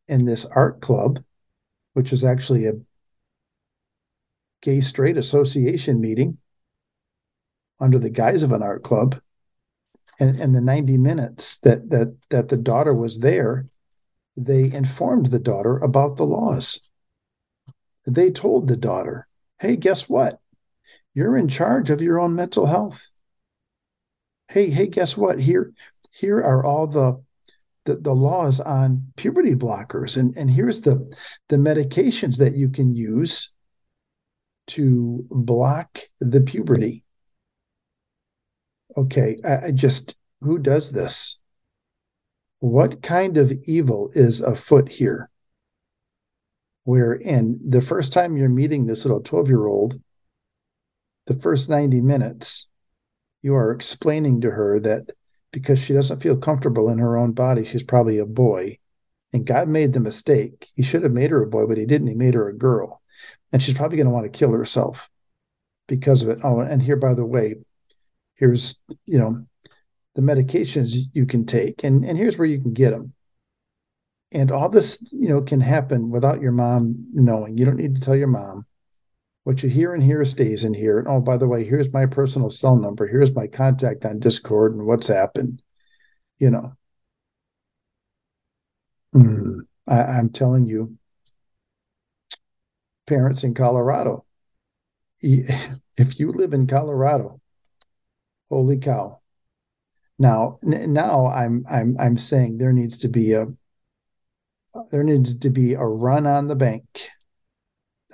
[0.08, 1.22] in this art club,
[1.94, 2.74] which was actually a
[4.62, 6.38] gay straight association meeting
[7.78, 9.20] under the guise of an art club,
[10.18, 13.68] and, and the 90 minutes that that that the daughter was there,
[14.36, 16.90] they informed the daughter about the laws.
[18.06, 19.28] They told the daughter,
[19.60, 20.40] hey, guess what?
[21.16, 23.08] You're in charge of your own mental health.
[24.48, 25.38] Hey, hey, guess what?
[25.38, 25.72] Here,
[26.12, 27.24] here are all the
[27.86, 31.10] the, the laws on puberty blockers, and and here's the
[31.48, 33.54] the medications that you can use
[34.68, 37.02] to block the puberty.
[38.94, 41.38] Okay, I, I just who does this?
[42.58, 45.30] What kind of evil is afoot here?
[46.84, 49.98] Where in the first time you're meeting this little 12 year old,
[51.26, 52.68] the first 90 minutes,
[53.42, 55.10] you are explaining to her that
[55.52, 58.78] because she doesn't feel comfortable in her own body, she's probably a boy.
[59.32, 60.68] And God made the mistake.
[60.74, 62.08] He should have made her a boy, but he didn't.
[62.08, 63.02] He made her a girl.
[63.52, 65.10] and she's probably going to want to kill herself
[65.88, 66.38] because of it.
[66.42, 67.56] Oh, and here, by the way,
[68.34, 69.44] here's you know
[70.14, 73.12] the medications you can take, and and here's where you can get them.
[74.32, 77.56] And all this, you know, can happen without your mom knowing.
[77.56, 78.65] You don't need to tell your mom.
[79.46, 80.98] What you hear in here stays in here.
[80.98, 83.06] And oh, by the way, here's my personal cell number.
[83.06, 85.62] Here's my contact on Discord and WhatsApp, and
[86.40, 86.72] you know.
[89.14, 90.98] Mm, I, I'm telling you,
[93.06, 94.26] parents in Colorado.
[95.22, 97.40] If you live in Colorado,
[98.50, 99.20] holy cow.
[100.18, 103.46] Now, now I'm I'm I'm saying there needs to be a
[104.90, 107.10] there needs to be a run on the bank.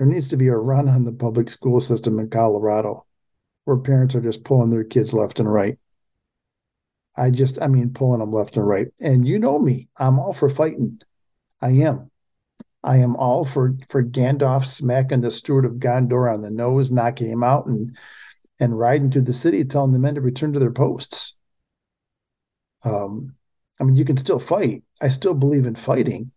[0.02, 3.06] There needs to be a run on the public school system in Colorado
[3.66, 5.78] where parents are just pulling their kids left and right.
[7.16, 8.88] I just, I mean, pulling them left and right.
[9.00, 11.00] And you know me, I'm all for fighting.
[11.60, 12.10] I am.
[12.82, 17.28] I am all for for Gandalf smacking the steward of Gondor on the nose, knocking
[17.28, 17.96] him out, and
[18.58, 21.36] and riding through the city, telling the men to return to their posts.
[22.82, 23.36] Um,
[23.80, 24.82] I mean, you can still fight.
[25.00, 26.32] I still believe in fighting,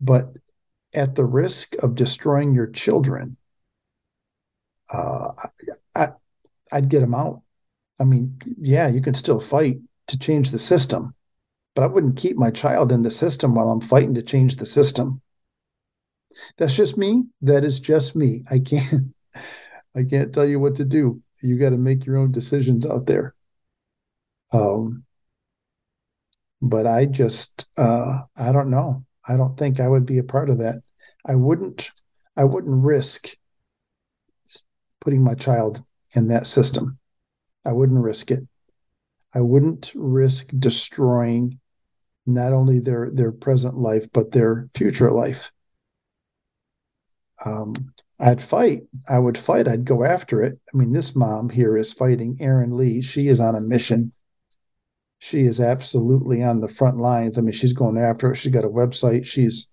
[0.00, 0.32] but
[0.96, 3.36] at the risk of destroying your children,
[4.92, 5.32] uh,
[5.94, 6.08] I,
[6.72, 7.42] I would get them out.
[8.00, 9.78] I mean, yeah, you can still fight
[10.08, 11.14] to change the system,
[11.74, 14.66] but I wouldn't keep my child in the system while I'm fighting to change the
[14.66, 15.22] system.
[16.58, 17.24] That's just me.
[17.42, 18.44] That is just me.
[18.50, 19.14] I can't
[19.96, 21.22] I can't tell you what to do.
[21.42, 23.34] You got to make your own decisions out there.
[24.52, 25.04] Um
[26.60, 29.05] but I just uh I don't know.
[29.28, 30.82] I don't think I would be a part of that.
[31.24, 31.90] I wouldn't
[32.36, 33.36] I wouldn't risk
[35.00, 35.82] putting my child
[36.14, 36.98] in that system.
[37.64, 38.46] I wouldn't risk it.
[39.34, 41.60] I wouldn't risk destroying
[42.26, 45.52] not only their their present life but their future life
[47.44, 47.74] um,
[48.18, 48.82] I'd fight.
[49.08, 49.68] I would fight.
[49.68, 50.58] I'd go after it.
[50.72, 53.02] I mean, this mom here is fighting Erin Lee.
[53.02, 54.12] She is on a mission.
[55.18, 57.38] She is absolutely on the front lines.
[57.38, 58.36] I mean, she's going after it.
[58.36, 59.26] She's got a website.
[59.26, 59.72] She's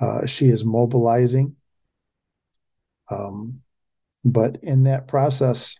[0.00, 1.56] uh, she is mobilizing.
[3.10, 3.60] Um,
[4.24, 5.76] but in that process,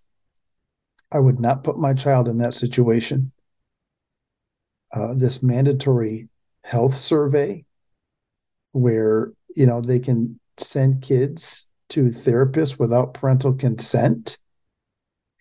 [1.12, 3.32] I would not put my child in that situation.
[4.92, 6.28] Uh, this mandatory
[6.64, 7.64] health survey,
[8.72, 14.38] where you know they can send kids to therapists without parental consent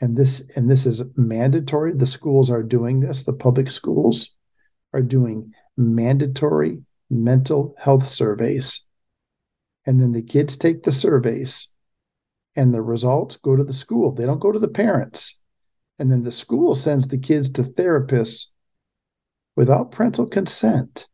[0.02, 1.93] and this and this is mandatory.
[1.93, 3.24] The schools are doing this.
[3.24, 4.36] The public schools
[4.93, 8.86] are doing mandatory mental health surveys.
[9.86, 11.70] And then the kids take the surveys
[12.56, 14.14] and the results go to the school.
[14.14, 15.41] They don't go to the parents.
[15.97, 18.47] And then the school sends the kids to therapists
[19.56, 21.08] without parental consent.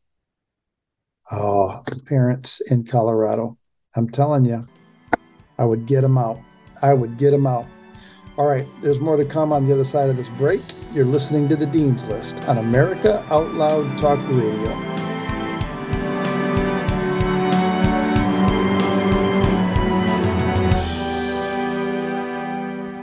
[1.31, 3.57] Oh parents in colorado
[3.97, 4.65] I'm telling you,
[5.57, 6.37] I would get them out.
[6.81, 7.65] I would get them out.
[8.37, 10.61] All right, there's more to come on the other side of this break.
[10.93, 14.75] You're listening to the Dean's List on America Out Loud Talk Radio.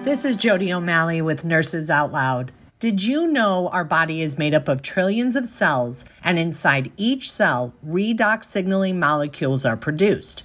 [0.05, 2.53] This is Jody O'Malley with Nurses Out Loud.
[2.79, 7.33] Did you know our body is made up of trillions of cells, and inside each
[7.33, 10.45] cell, redox signaling molecules are produced?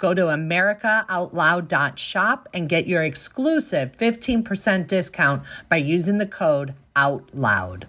[0.00, 7.84] Go to americaoutloud.shop and get your exclusive 15% discount by using the code OUTLOUD.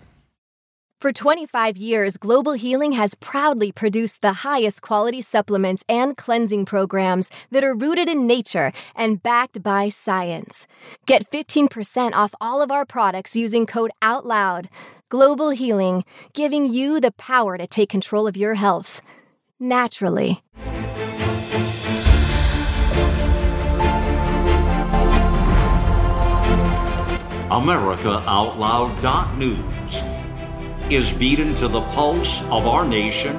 [0.99, 7.31] For 25 years, Global Healing has proudly produced the highest quality supplements and cleansing programs
[7.49, 10.67] that are rooted in nature and backed by science.
[11.07, 14.67] Get 15% off all of our products using code OUTLOUD.
[15.09, 16.03] Global Healing,
[16.33, 19.01] giving you the power to take control of your health
[19.59, 20.43] naturally.
[27.51, 29.59] AmericaOutloud.news
[30.89, 33.37] is beaten to the pulse of our nation.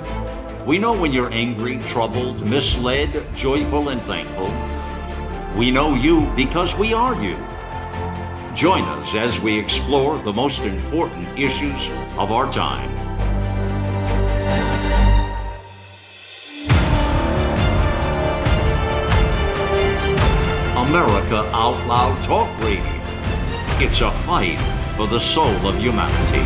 [0.66, 4.52] We know when you're angry, troubled, misled, joyful, and thankful.
[5.56, 7.38] We know you because we are you.
[8.54, 11.88] Join us as we explore the most important issues
[12.18, 12.90] of our time.
[20.76, 23.01] America Out Loud Talk Radio.
[23.80, 24.58] It's a fight
[24.96, 26.38] for the soul of humanity.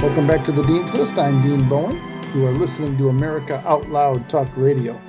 [0.00, 1.18] Welcome back to the Dean's List.
[1.18, 2.00] I'm Dean Bowen.
[2.34, 5.00] You are listening to America Out Loud Talk Radio.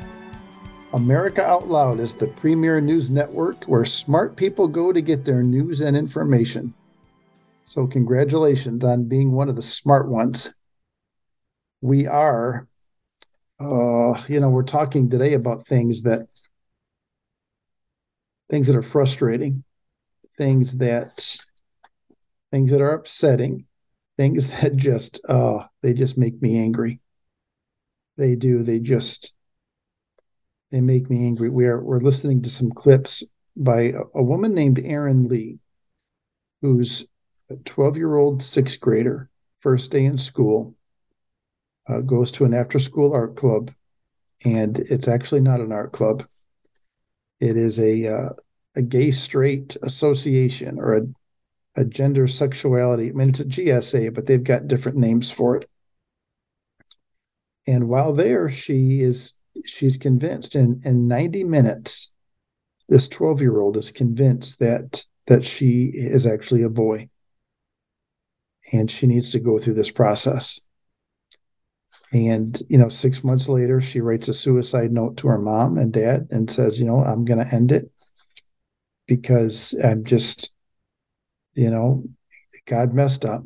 [0.93, 5.43] America Out Loud is the premier news network where smart people go to get their
[5.43, 6.73] news and information.
[7.65, 10.53] So, congratulations on being one of the smart ones.
[11.81, 12.67] We are,
[13.59, 16.27] uh, you know, we're talking today about things that
[18.49, 19.63] things that are frustrating,
[20.37, 21.37] things that
[22.51, 23.65] things that are upsetting,
[24.17, 26.99] things that just uh they just make me angry
[28.17, 29.33] they do they just
[30.71, 33.23] they make me angry we are we're listening to some clips
[33.55, 35.59] by a, a woman named erin lee
[36.61, 37.07] who's
[37.49, 39.29] a 12 year old sixth grader
[39.61, 40.75] first day in school
[41.87, 43.71] uh, goes to an after school art club
[44.45, 46.23] and it's actually not an art club
[47.39, 48.29] it is a uh,
[48.75, 51.01] a gay straight association or a
[51.79, 53.09] a gender sexuality.
[53.09, 55.69] I mean, it's a GSA, but they've got different names for it.
[57.65, 59.35] And while there, she is
[59.65, 62.11] she's convinced in in 90 minutes,
[62.87, 67.09] this 12 year old is convinced that that she is actually a boy,
[68.73, 70.59] and she needs to go through this process.
[72.11, 75.93] And you know, six months later, she writes a suicide note to her mom and
[75.93, 77.91] dad and says, you know, I'm going to end it
[79.07, 80.51] because I'm just
[81.59, 82.03] you know,
[82.65, 83.43] God messed up.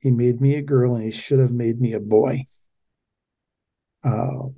[0.00, 2.46] He made me a girl and he should have made me a boy.
[4.04, 4.48] Uh,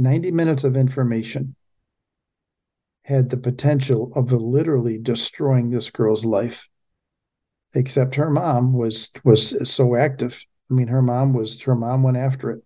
[0.00, 1.54] 90 minutes of information
[3.04, 6.68] had the potential of literally destroying this girl's life.
[7.74, 10.44] Except her mom was was so active.
[10.70, 12.62] I mean, her mom was her mom went after it,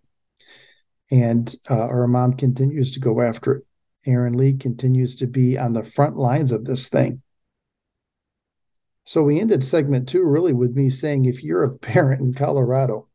[1.11, 3.63] and uh, her mom continues to go after it.
[4.07, 7.21] Erin Lee continues to be on the front lines of this thing.
[9.03, 13.07] So we ended segment two really with me saying if you're a parent in Colorado,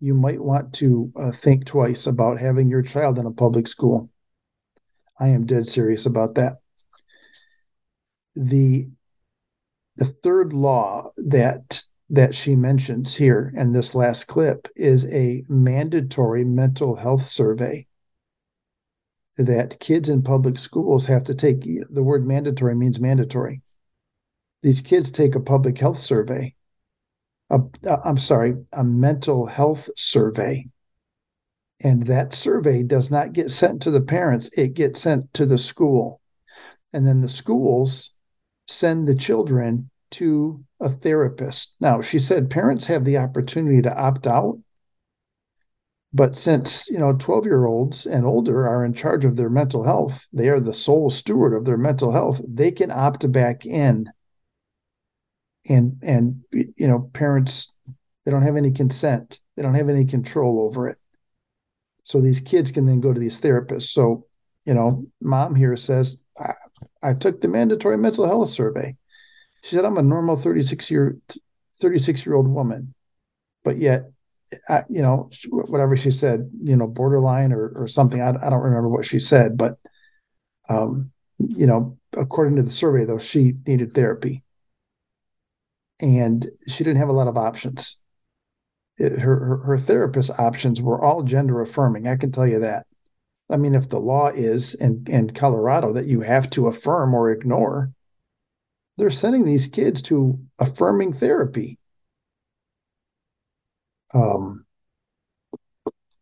[0.00, 4.10] you might want to uh, think twice about having your child in a public school.
[5.18, 6.58] I am dead serious about that.
[8.34, 8.90] The
[9.96, 16.44] the third law that that she mentions here in this last clip is a mandatory
[16.44, 17.86] mental health survey
[19.38, 21.62] that kids in public schools have to take.
[21.90, 23.62] The word mandatory means mandatory
[24.66, 26.52] these kids take a public health survey.
[27.50, 30.66] I'm sorry, a mental health survey.
[31.80, 35.58] And that survey does not get sent to the parents, it gets sent to the
[35.58, 36.20] school.
[36.92, 38.14] And then the schools
[38.66, 41.76] send the children to a therapist.
[41.80, 44.58] Now, she said parents have the opportunity to opt out.
[46.12, 49.84] But since, you know, 12 year olds and older are in charge of their mental
[49.84, 54.06] health, they are the sole steward of their mental health, they can opt back in
[55.68, 57.74] and and you know parents
[58.24, 59.40] they don't have any consent.
[59.56, 60.98] They don't have any control over it.
[62.02, 63.90] So these kids can then go to these therapists.
[63.90, 64.26] So
[64.64, 66.50] you know mom here says i,
[67.10, 68.96] I took the mandatory mental health survey.
[69.62, 71.18] She said i'm a normal 36 year
[71.80, 72.94] 36 year old woman.
[73.64, 74.10] But yet
[74.68, 78.62] I, you know whatever she said you know borderline or, or something I, I don't
[78.62, 79.76] remember what she said but
[80.68, 84.44] um you know according to the survey though she needed therapy
[86.00, 87.98] and she didn't have a lot of options.
[88.98, 92.06] It, her, her, her therapist options were all gender affirming.
[92.06, 92.86] I can tell you that.
[93.50, 97.30] I mean, if the law is in in Colorado that you have to affirm or
[97.30, 97.92] ignore,
[98.96, 101.78] they're sending these kids to affirming therapy.
[104.14, 104.64] Um,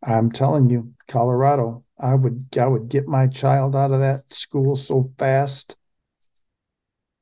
[0.03, 4.75] I'm telling you, Colorado, I would I would get my child out of that school
[4.75, 5.77] so fast.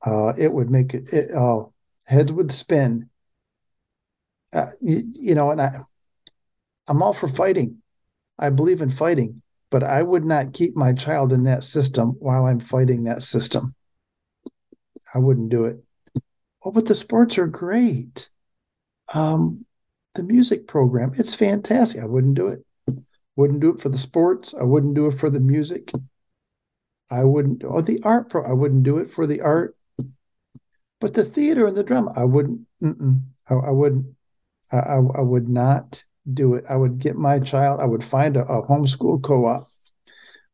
[0.05, 1.72] Uh, it would make it, it oh
[2.05, 3.09] heads would spin.
[4.51, 5.79] Uh, you, you know, and I,
[6.87, 7.81] I'm all for fighting.
[8.37, 9.41] I believe in fighting,
[9.71, 13.75] but I would not keep my child in that system while I'm fighting that system.
[15.13, 15.83] I wouldn't do it.
[16.63, 18.29] Oh, but the sports are great.
[19.13, 19.65] Um,
[20.15, 22.01] the music program, it's fantastic.
[22.01, 22.65] I wouldn't do it.
[23.35, 24.53] Wouldn't do it for the sports.
[24.53, 25.91] I wouldn't do it for the music.
[27.09, 28.43] I wouldn't, Oh, the art pro.
[28.43, 29.75] I wouldn't do it for the art.
[31.03, 32.61] But the theater and the drama, I wouldn't.
[32.81, 34.05] I, I, wouldn't.
[34.71, 36.01] I, I, would not
[36.33, 36.63] do it.
[36.69, 37.81] I would get my child.
[37.81, 39.63] I would find a, a homeschool co-op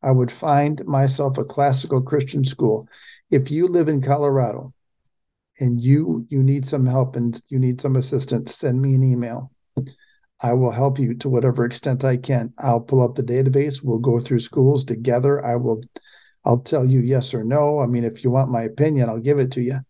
[0.01, 2.87] I would find myself a classical Christian school.
[3.29, 4.73] If you live in Colorado
[5.59, 9.51] and you you need some help and you need some assistance, send me an email.
[10.41, 12.55] I will help you to whatever extent I can.
[12.57, 13.83] I'll pull up the database.
[13.83, 15.45] We'll go through schools together.
[15.45, 15.83] I will
[16.43, 17.81] I'll tell you yes or no.
[17.81, 19.81] I mean, if you want my opinion, I'll give it to you.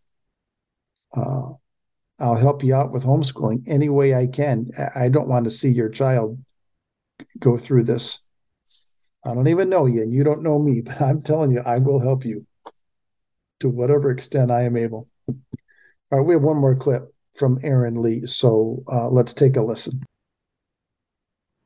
[1.16, 1.54] Uh,
[2.20, 4.70] I'll help you out with homeschooling any way I can.
[4.96, 6.38] I don't want to see your child
[7.40, 8.20] go through this.
[9.26, 11.78] I don't even know you, and you don't know me, but I'm telling you, I
[11.80, 12.46] will help you
[13.60, 15.08] to whatever extent I am able.
[15.28, 19.62] All right, we have one more clip from Erin Lee, so uh, let's take a
[19.62, 20.04] listen.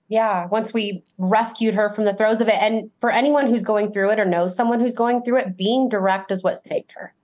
[0.10, 2.62] Yeah, once we rescued her from the throes of it.
[2.62, 5.90] And for anyone who's going through it or knows someone who's going through it, being
[5.90, 7.16] direct is what saved her.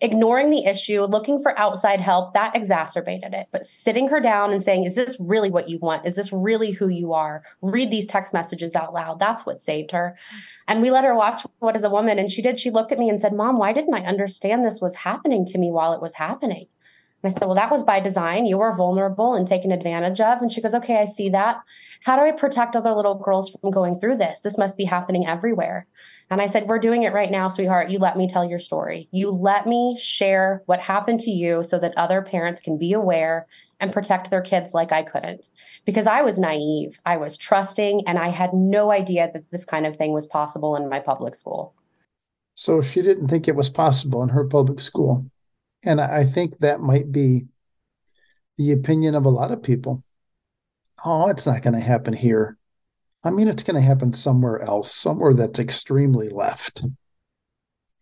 [0.00, 3.48] Ignoring the issue, looking for outside help, that exacerbated it.
[3.52, 6.06] But sitting her down and saying, Is this really what you want?
[6.06, 7.42] Is this really who you are?
[7.60, 9.18] Read these text messages out loud.
[9.18, 10.16] That's what saved her.
[10.68, 12.18] And we let her watch What is a Woman.
[12.18, 12.58] And she did.
[12.58, 15.58] She looked at me and said, Mom, why didn't I understand this was happening to
[15.58, 16.66] me while it was happening?
[17.22, 18.46] And I said, Well, that was by design.
[18.46, 20.42] You were vulnerable and taken advantage of.
[20.42, 21.60] And she goes, Okay, I see that.
[22.04, 24.42] How do I protect other little girls from going through this?
[24.42, 25.86] This must be happening everywhere.
[26.30, 27.90] And I said, We're doing it right now, sweetheart.
[27.90, 29.08] You let me tell your story.
[29.12, 33.46] You let me share what happened to you so that other parents can be aware
[33.78, 35.48] and protect their kids like I couldn't.
[35.84, 39.86] Because I was naive, I was trusting, and I had no idea that this kind
[39.86, 41.74] of thing was possible in my public school.
[42.54, 45.26] So she didn't think it was possible in her public school.
[45.84, 47.46] And I think that might be
[48.56, 50.04] the opinion of a lot of people.
[51.04, 52.56] Oh, it's not going to happen here.
[53.24, 56.82] I mean, it's going to happen somewhere else, somewhere that's extremely left.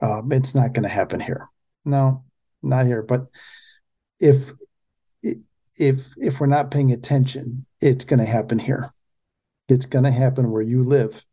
[0.01, 1.49] Um, it's not going to happen here.
[1.85, 2.25] No,
[2.63, 3.03] not here.
[3.03, 3.27] But
[4.19, 4.53] if
[5.23, 8.93] if if we're not paying attention, it's going to happen here.
[9.69, 11.25] It's going to happen where you live,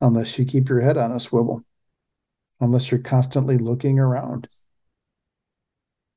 [0.00, 1.64] unless you keep your head on a swivel,
[2.60, 4.48] unless you're constantly looking around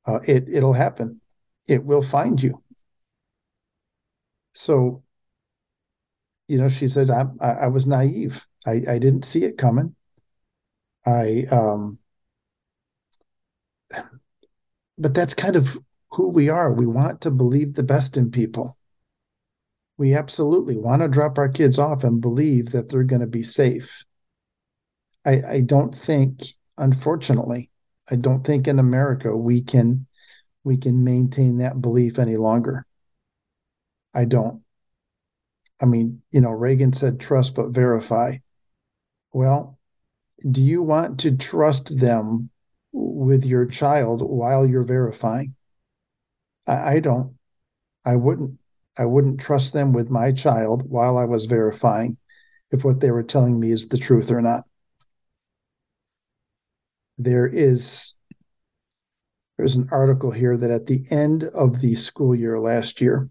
[0.07, 1.21] uh, it it'll happen.
[1.67, 2.63] It will find you.
[4.53, 5.03] So,
[6.47, 8.47] you know, she said, I, I, I was naive.
[8.65, 9.95] I, I didn't see it coming.
[11.05, 11.99] I, um,
[14.97, 15.77] but that's kind of
[16.11, 16.73] who we are.
[16.73, 18.77] We want to believe the best in people.
[19.97, 23.43] We absolutely want to drop our kids off and believe that they're going to be
[23.43, 24.05] safe.
[25.25, 26.43] I, I don't think,
[26.77, 27.69] unfortunately,
[28.09, 30.07] I don't think in America we can
[30.63, 32.85] we can maintain that belief any longer.
[34.13, 34.63] I don't.
[35.81, 38.37] I mean, you know, Reagan said trust but verify.
[39.31, 39.77] Well,
[40.49, 42.49] do you want to trust them
[42.91, 45.55] with your child while you're verifying?
[46.65, 47.37] I, I don't.
[48.05, 48.59] I wouldn't.
[48.97, 52.17] I wouldn't trust them with my child while I was verifying
[52.71, 54.63] if what they were telling me is the truth or not.
[57.17, 58.15] There is
[59.57, 63.29] there's an article here that at the end of the school year last year,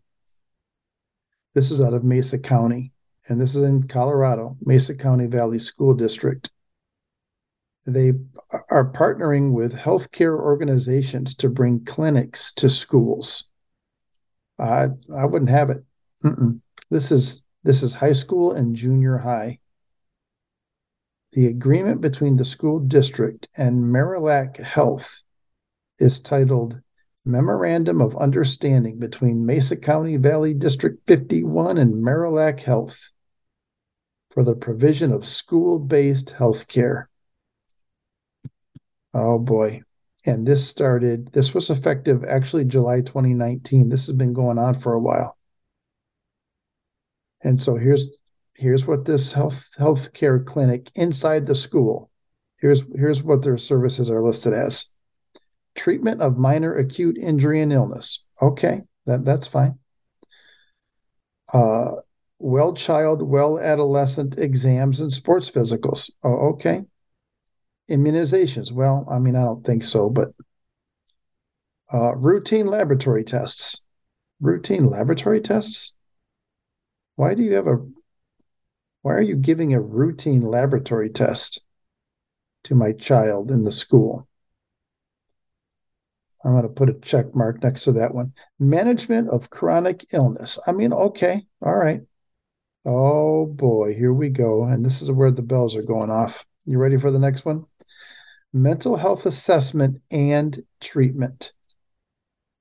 [1.55, 2.93] this is out of Mesa County,
[3.29, 6.51] and this is in Colorado, Mesa County Valley School District.
[7.87, 8.13] They
[8.69, 13.51] are partnering with healthcare organizations to bring clinics to schools.
[14.59, 15.85] I I wouldn't have it.
[16.25, 16.61] Mm-mm.
[16.91, 19.61] This is this is high school and junior high.
[21.33, 25.23] The agreement between the school district and Marillac Health
[25.99, 26.81] is titled
[27.25, 33.13] Memorandum of Understanding between Mesa County Valley District 51 and Marillac Health
[34.31, 37.09] for the provision of school based health care.
[39.13, 39.83] Oh boy.
[40.25, 43.89] And this started, this was effective actually July 2019.
[43.89, 45.37] This has been going on for a while.
[47.43, 48.09] And so here's
[48.57, 52.11] here's what this health healthcare clinic inside the school.
[52.61, 54.87] Here's here's what their services are listed as
[55.75, 58.25] treatment of minor acute injury and illness.
[58.41, 59.79] Okay, that, that's fine.
[61.53, 61.97] Uh,
[62.39, 66.11] well child, well adolescent exams and sports physicals.
[66.23, 66.83] Oh, okay.
[67.91, 68.73] Immunizations.
[68.73, 70.33] Well, I mean, I don't think so, but
[71.93, 73.85] uh, routine laboratory tests.
[74.41, 75.97] Routine laboratory tests?
[77.15, 77.79] Why do you have a
[79.07, 81.63] why are you giving a routine laboratory test
[82.65, 84.27] to my child in the school?
[86.43, 88.33] I'm going to put a check mark next to that one.
[88.59, 90.59] Management of chronic illness.
[90.67, 92.01] I mean, okay, all right.
[92.85, 94.65] Oh boy, here we go.
[94.65, 96.45] And this is where the bells are going off.
[96.65, 97.65] You ready for the next one?
[98.53, 101.53] Mental health assessment and treatment,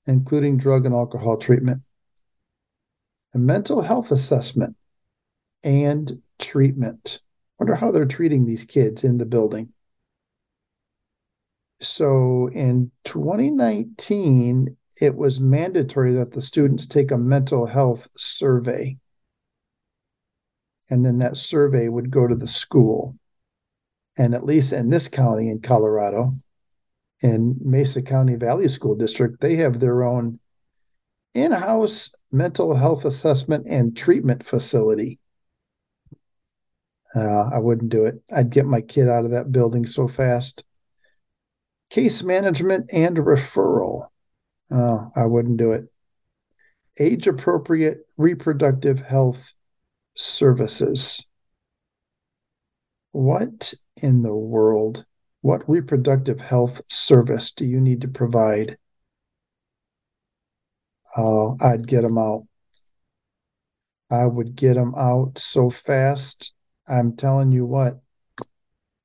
[0.06, 1.82] including drug and alcohol treatment.
[3.34, 4.76] A mental health assessment
[5.64, 7.20] and treatment.
[7.60, 9.74] Wonder how they're treating these kids in the building.
[11.82, 18.98] So in 2019, it was mandatory that the students take a mental health survey.
[20.90, 23.18] And then that survey would go to the school.
[24.18, 26.32] And at least in this county in Colorado,
[27.22, 30.40] in Mesa County Valley School District, they have their own
[31.34, 35.20] in house mental health assessment and treatment facility.
[37.16, 38.22] Uh, I wouldn't do it.
[38.36, 40.64] I'd get my kid out of that building so fast.
[41.90, 44.08] Case management and referral.
[44.70, 45.86] Uh, I wouldn't do it.
[47.00, 49.54] Age appropriate reproductive health
[50.16, 51.26] services.
[53.12, 55.06] What in the world?
[55.42, 58.78] What reproductive health service do you need to provide?
[61.16, 62.46] Uh, I'd get them out.
[64.10, 66.54] I would get them out so fast.
[66.88, 68.00] I'm telling you what,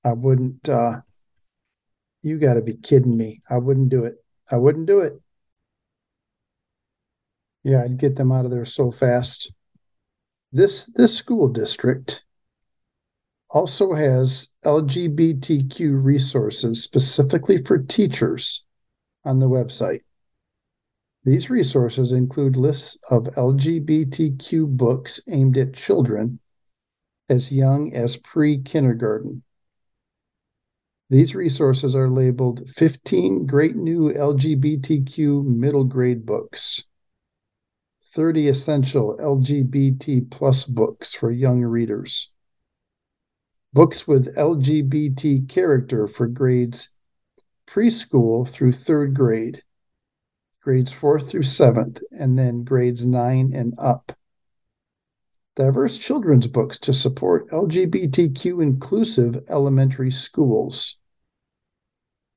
[0.05, 0.69] I wouldn't.
[0.69, 1.01] Uh,
[2.23, 3.41] you got to be kidding me.
[3.49, 4.17] I wouldn't do it.
[4.51, 5.21] I wouldn't do it.
[7.63, 9.53] Yeah, I'd get them out of there so fast.
[10.53, 12.25] This this school district
[13.51, 18.65] also has LGBTQ resources specifically for teachers
[19.25, 20.01] on the website.
[21.25, 26.41] These resources include lists of LGBTQ books aimed at children
[27.31, 29.43] as young as pre kindergarten.
[31.09, 36.85] These resources are labeled 15 Great New LGBTQ Middle Grade Books,
[38.15, 42.33] 30 Essential LGBT Plus Books for Young Readers,
[43.73, 46.91] books with LGBT character for grades
[47.67, 49.63] preschool through third grade
[50.61, 54.13] grades fourth through seventh, and then grades nine and up.
[55.57, 60.97] Diverse children's books to support LGBTQ inclusive elementary schools,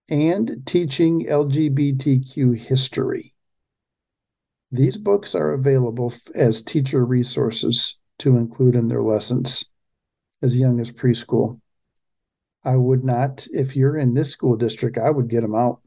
[0.10, 3.34] and teaching LGBTQ history.
[4.72, 9.66] These books are available as teacher resources to include in their lessons
[10.42, 11.62] as young as preschool.
[12.64, 15.82] I would not, if you're in this school district, I would get them out.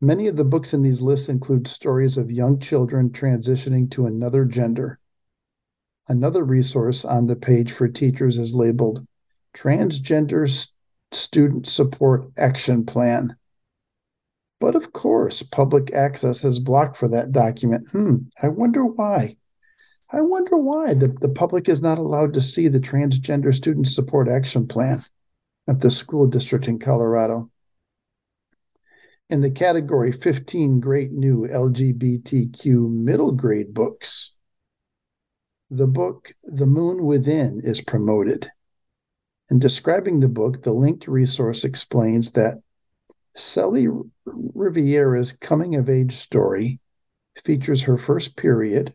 [0.00, 4.44] Many of the books in these lists include stories of young children transitioning to another
[4.44, 5.00] gender.
[6.08, 9.06] Another resource on the page for teachers is labeled
[9.54, 10.68] Transgender
[11.12, 13.36] Student Support Action Plan.
[14.60, 17.88] But of course, public access is blocked for that document.
[17.90, 19.36] Hmm, I wonder why.
[20.10, 24.28] I wonder why the, the public is not allowed to see the Transgender Student Support
[24.28, 25.02] Action Plan
[25.68, 27.50] at the school district in Colorado
[29.30, 34.33] in the category 15 Great New LGBTQ Middle Grade Books.
[35.74, 38.48] The book The Moon Within is promoted.
[39.50, 42.62] In describing the book, the linked resource explains that
[43.34, 43.88] Sally
[44.24, 46.78] Riviera's coming of age story
[47.44, 48.94] features her first period,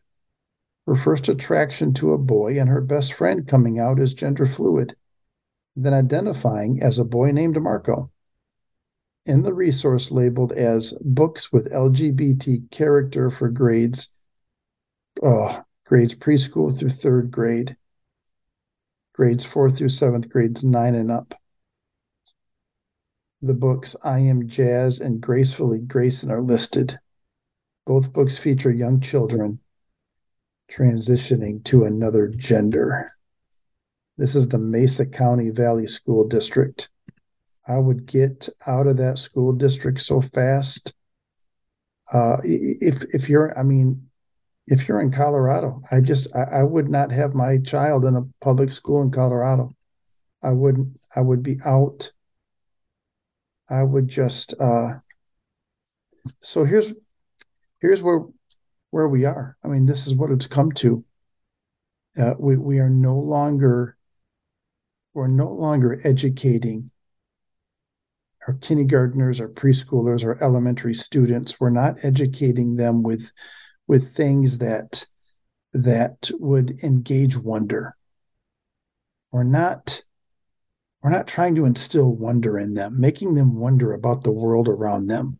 [0.87, 4.95] her first attraction to a boy, and her best friend coming out as gender fluid,
[5.75, 8.09] then identifying as a boy named Marco
[9.25, 14.15] in the resource labeled as books with LGBT character for grades
[15.21, 17.75] oh, grades preschool through third grade,
[19.11, 21.33] grades fourth through seventh, grades nine and up.
[23.41, 26.99] The books I Am Jazz and Gracefully Grayson are listed.
[27.87, 29.59] Both books feature young children
[30.71, 33.09] transitioning to another gender.
[34.15, 36.87] This is the Mesa County Valley School District.
[37.67, 40.93] I would get out of that school district so fast.
[42.13, 44.08] Uh, if if you're, I mean,
[44.69, 48.27] if you're in Colorado, I just I, I, would not have my child in a
[48.39, 49.75] public school in Colorado.
[50.43, 50.99] I wouldn't.
[51.15, 52.11] I would be out.
[53.67, 54.53] I would just.
[54.59, 54.99] Uh,
[56.41, 56.93] so here's
[57.79, 58.21] here's where
[58.91, 59.57] where we are.
[59.63, 61.03] I mean, this is what it's come to.
[62.17, 63.97] Uh, we we are no longer
[65.15, 66.91] we're no longer educating
[68.47, 71.59] our kindergartners, our preschoolers, our elementary students.
[71.59, 73.31] We're not educating them with
[73.89, 75.03] with things that
[75.73, 77.95] that would engage wonder.
[79.31, 80.01] We're not
[81.01, 85.07] we're not trying to instill wonder in them, making them wonder about the world around
[85.07, 85.39] them.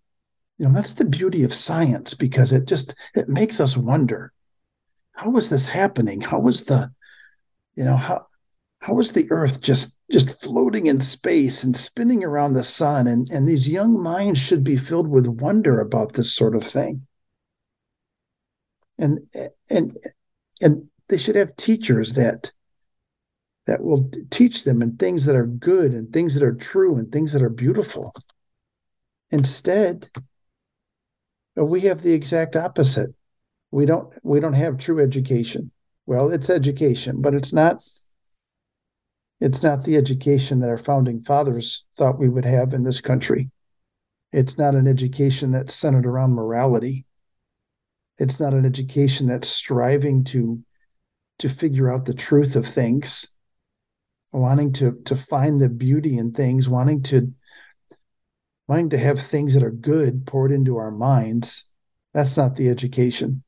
[0.58, 4.34] You know, that's the beauty of science because it just it makes us wonder.
[5.12, 6.20] How was this happening?
[6.20, 6.91] How was the,
[7.76, 8.26] you know, how
[8.80, 13.30] how is the earth just just floating in space and spinning around the sun and
[13.30, 17.06] and these young minds should be filled with wonder about this sort of thing
[19.00, 19.20] and
[19.70, 19.97] and
[20.62, 22.52] and they should have teachers that
[23.66, 27.12] that will teach them and things that are good and things that are true and
[27.12, 28.14] things that are beautiful.
[29.32, 30.10] Instead,
[31.56, 33.12] we have the exact opposite.
[33.72, 35.72] We don't we don't have true education.
[36.06, 37.84] Well, it's education, but it's not
[39.39, 43.52] it's not the education that our founding fathers thought we would have in this country.
[44.32, 47.06] It's not an education that's centered around morality.
[48.20, 50.63] It's not an education that's striving to
[51.39, 53.26] to figure out the truth of things,
[54.32, 57.34] wanting to to find the beauty in things, wanting to
[58.67, 61.67] wanting to have things that are good poured into our minds.
[62.13, 63.43] That's not the education.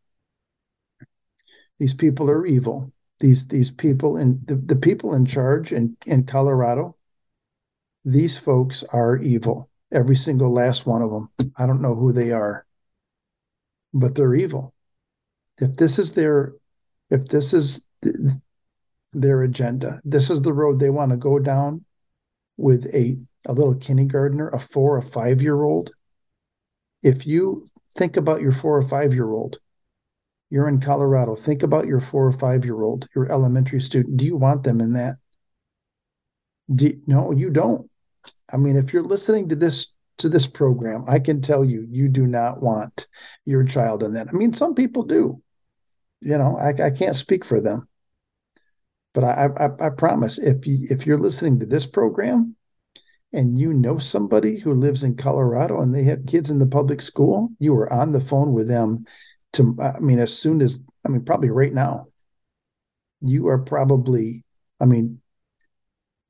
[1.77, 2.93] These people are evil.
[3.19, 6.95] These these people and the, the people in charge in, in Colorado,
[8.05, 9.69] these folks are evil.
[9.91, 11.29] Every single last one of them.
[11.57, 12.65] I don't know who they are,
[13.93, 14.73] but they're evil.
[15.59, 16.53] If this is their
[17.09, 18.15] if this is th-
[19.13, 21.85] their agenda, this is the road they want to go down
[22.57, 25.91] with a a little kindergartner, a four or five year old.
[27.03, 29.59] If you think about your four or five year old
[30.51, 31.33] you're in Colorado.
[31.33, 34.17] Think about your four or five year old, your elementary student.
[34.17, 35.15] Do you want them in that?
[36.75, 37.89] Do, no, you don't.
[38.51, 42.09] I mean, if you're listening to this to this program, I can tell you, you
[42.09, 43.07] do not want
[43.45, 44.27] your child in that.
[44.29, 45.41] I mean, some people do.
[46.21, 47.87] You know, I, I can't speak for them,
[49.13, 52.55] but I, I, I promise, if you if you're listening to this program,
[53.33, 57.01] and you know somebody who lives in Colorado and they have kids in the public
[57.01, 59.05] school, you are on the phone with them
[59.53, 62.07] to i mean as soon as i mean probably right now
[63.21, 64.43] you are probably
[64.79, 65.20] i mean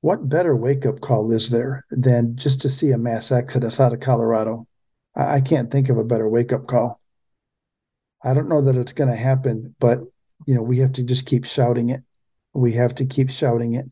[0.01, 3.93] What better wake up call is there than just to see a mass exodus out
[3.93, 4.66] of Colorado?
[5.14, 7.01] I, I can't think of a better wake up call.
[8.24, 10.01] I don't know that it's going to happen, but
[10.47, 12.03] you know we have to just keep shouting it
[12.55, 13.86] we have to keep shouting it.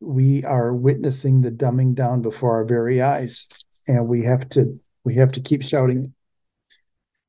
[0.00, 3.48] We are witnessing the dumbing down before our very eyes,
[3.88, 6.12] and we have to we have to keep shouting.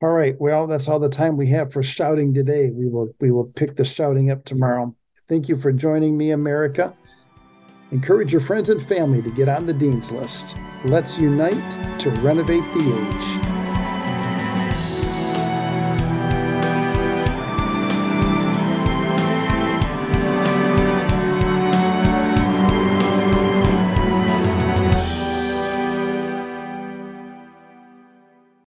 [0.01, 0.35] All right.
[0.41, 2.71] Well, that's all the time we have for shouting today.
[2.71, 4.95] We will we will pick the shouting up tomorrow.
[5.29, 6.95] Thank you for joining me, America.
[7.91, 10.57] Encourage your friends and family to get on the Dean's List.
[10.85, 13.56] Let's unite to renovate the age.